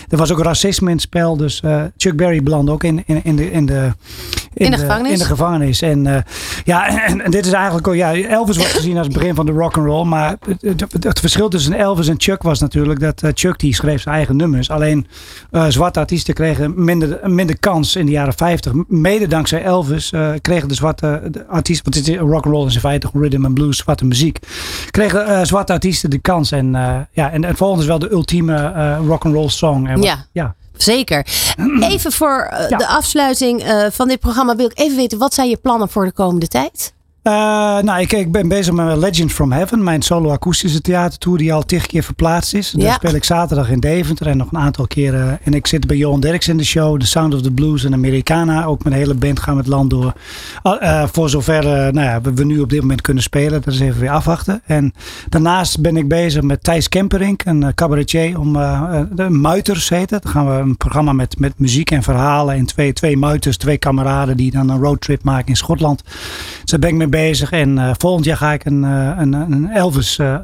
[0.09, 1.37] er was ook racisme in het spel.
[1.37, 1.61] Dus
[1.97, 3.91] Chuck Berry belandde ook in, in, in de, in de,
[4.53, 5.11] in, de, gevangenis.
[5.11, 5.81] In de gevangenis.
[5.81, 6.23] En
[6.63, 7.93] ja, en, en, dit is eigenlijk...
[7.93, 10.05] Ja, Elvis wordt gezien als het begin van de rock and roll.
[10.05, 13.75] Maar het, het, het verschil tussen Elvis en Chuck was natuurlijk dat uh, Chuck die
[13.75, 14.69] schreef zijn eigen nummers.
[14.69, 15.07] Alleen
[15.51, 18.73] uh, zwarte artiesten kregen minder, minder kans in de jaren 50.
[18.87, 22.67] Mede dankzij Elvis uh, kregen de zwarte de artiesten, want het is rock and roll
[22.67, 24.39] is in feite rhythm and blues, zwarte muziek.
[24.91, 26.51] Kregen zwarte artiesten de kans.
[26.51, 26.71] En,
[27.11, 29.87] ja, en, en volgens wel de ultieme rock and roll song.
[29.87, 30.25] En ja.
[30.31, 30.55] ja.
[30.77, 31.25] Zeker.
[31.91, 35.89] Even voor de afsluiting van dit programma wil ik even weten, wat zijn je plannen
[35.89, 36.93] voor de komende tijd?
[37.27, 37.33] Uh,
[37.81, 41.85] nou, ik, ik, ben bezig met Legends from Heaven, mijn solo-akoestische theatertour die al tig
[41.85, 42.71] keer verplaatst is.
[42.71, 45.39] Daar speel ik zaterdag in Deventer en nog een aantal keren.
[45.43, 47.93] En ik zit bij Johan Derks in de show, The Sound of the Blues en
[47.93, 48.65] Americana.
[48.65, 50.13] Ook met een hele band gaan we het land door.
[50.63, 53.73] Uh, voor zover uh, nou ja, we, we, nu op dit moment kunnen spelen, dat
[53.73, 54.61] is even weer afwachten.
[54.65, 54.93] En
[55.29, 58.53] daarnaast ben ik bezig met Thijs Kemperink, een cabaretier, om
[59.11, 60.23] de Muiters heet het.
[60.23, 63.77] Dan gaan we een programma met, met muziek en verhalen en twee, twee muiters, twee
[63.77, 66.03] kameraden die dan een roadtrip maken in Schotland.
[66.61, 67.51] Dus daar ben ik mee bezig.
[67.51, 70.37] En uh, volgend jaar ga ik een, uh, een, een Elvis uh,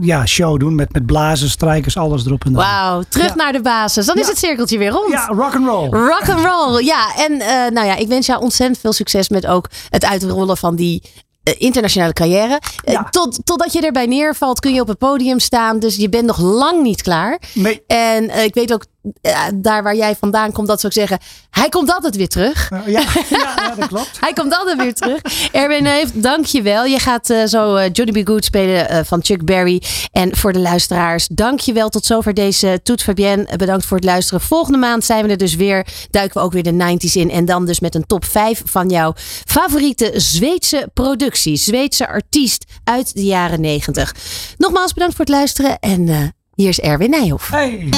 [0.00, 0.74] ja, show doen.
[0.74, 2.64] Met, met blazen, strijkers, alles erop en eraan.
[2.64, 4.06] Wauw, terug naar de basis.
[4.06, 5.12] Dan is het cirkeltje weer rond.
[5.12, 5.88] Ja, rock and roll.
[5.90, 7.14] Rock and roll, ja.
[7.16, 7.36] En
[7.72, 11.02] nou ja, ik wens jou ontzettend veel succes met ook het uitrollen van die
[11.58, 12.60] internationale carrière.
[12.84, 13.08] Ja.
[13.10, 15.78] Tot, totdat je erbij neervalt kun je op het podium staan.
[15.78, 17.40] Dus je bent nog lang niet klaar.
[17.54, 17.82] Nee.
[17.86, 18.84] En ik weet ook
[19.54, 21.26] daar waar jij vandaan komt, dat zou ik zeggen.
[21.50, 22.70] Hij komt altijd weer terug.
[22.70, 24.10] ja, ja, ja, dat klopt.
[24.20, 25.20] hij komt altijd weer terug.
[25.52, 26.84] Erwin heeft, dank je wel.
[26.84, 28.28] Je gaat uh, zo uh, Johnny B.
[28.28, 29.82] Good spelen uh, van Chuck Berry.
[30.12, 31.88] En voor de luisteraars, dank je wel.
[31.88, 33.56] Tot zover deze Toet Fabienne.
[33.56, 34.40] Bedankt voor het luisteren.
[34.40, 35.86] Volgende maand zijn we er dus weer.
[36.10, 37.30] Duiken we ook weer de 90s in.
[37.30, 39.12] En dan dus met een top 5 van jouw
[39.44, 41.56] favoriete Zweedse productie.
[41.56, 44.14] Zweedse artiest uit de jaren 90.
[44.56, 45.78] Nogmaals bedankt voor het luisteren.
[45.78, 47.50] En hier is Erwin Nijhoff.
[47.50, 47.88] Hey.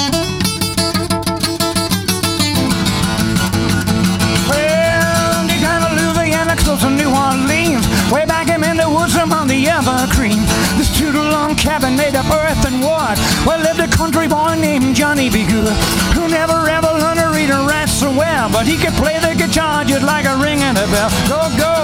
[9.09, 10.39] Woods among the evergreen.
[10.77, 13.17] This two-long cabin made of earth and wood.
[13.45, 15.45] Where lived a country boy named Johnny B.
[15.45, 15.73] Good,
[16.15, 18.49] who never ever learned to read or write so well.
[18.51, 21.09] But he could play the guitar just like a ring in a bell.
[21.27, 21.75] Go, go,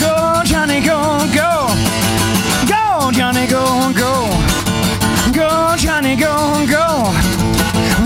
[0.00, 1.00] go, Johnny, go,
[1.34, 1.68] go.
[2.66, 4.12] Go, Johnny, go, go.
[5.32, 7.12] Go, Johnny, go, go.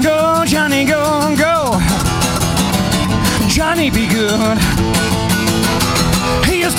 [0.02, 1.80] Go, Johnny, go, go.
[3.48, 4.71] Johnny be good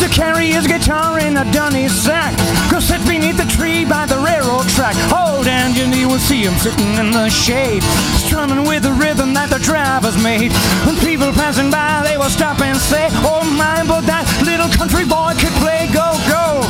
[0.04, 2.36] to carry his guitar in a dunny sack.
[2.70, 4.96] Go sit beneath the tree by the railroad track.
[5.14, 7.84] Old and you will see him sitting in the shade,
[8.20, 10.52] strumming with the rhythm that the drivers made.
[10.86, 15.06] When people passing by, they will stop and say, Oh my, but that little country
[15.06, 15.88] boy could play.
[15.88, 16.68] Go, go,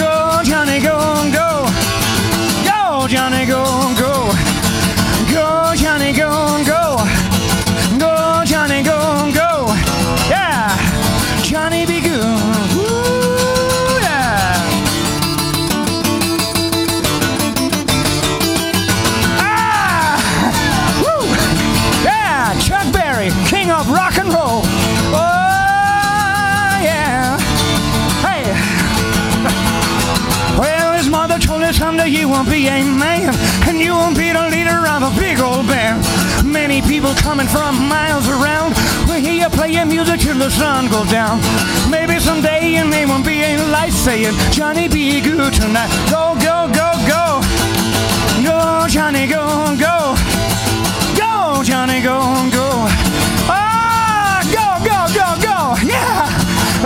[0.00, 0.96] go, Johnny, go,
[1.28, 1.68] go,
[2.64, 3.64] go, Johnny, go,
[4.00, 4.32] go,
[5.28, 6.79] go, Johnny, go, go,
[32.40, 33.34] won't be a man
[33.68, 36.00] and you won't be the leader of a big old band.
[36.42, 38.72] Many people coming from miles around
[39.06, 41.38] will hear you play your music till the sun goes down.
[41.90, 45.90] Maybe someday your name won't be a light saying, Johnny, be good tonight.
[46.08, 47.42] Go, go, go, go.
[48.42, 50.16] Go, Johnny, go, go.
[51.20, 52.88] Go, Johnny, go, go.
[53.52, 55.56] Ah, go, go, go, go.
[55.86, 56.24] Yeah.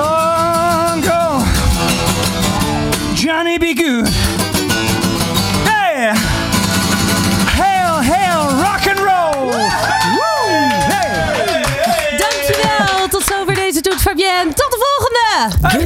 [0.02, 1.20] Oh, go.
[3.14, 4.23] Johnny, be good.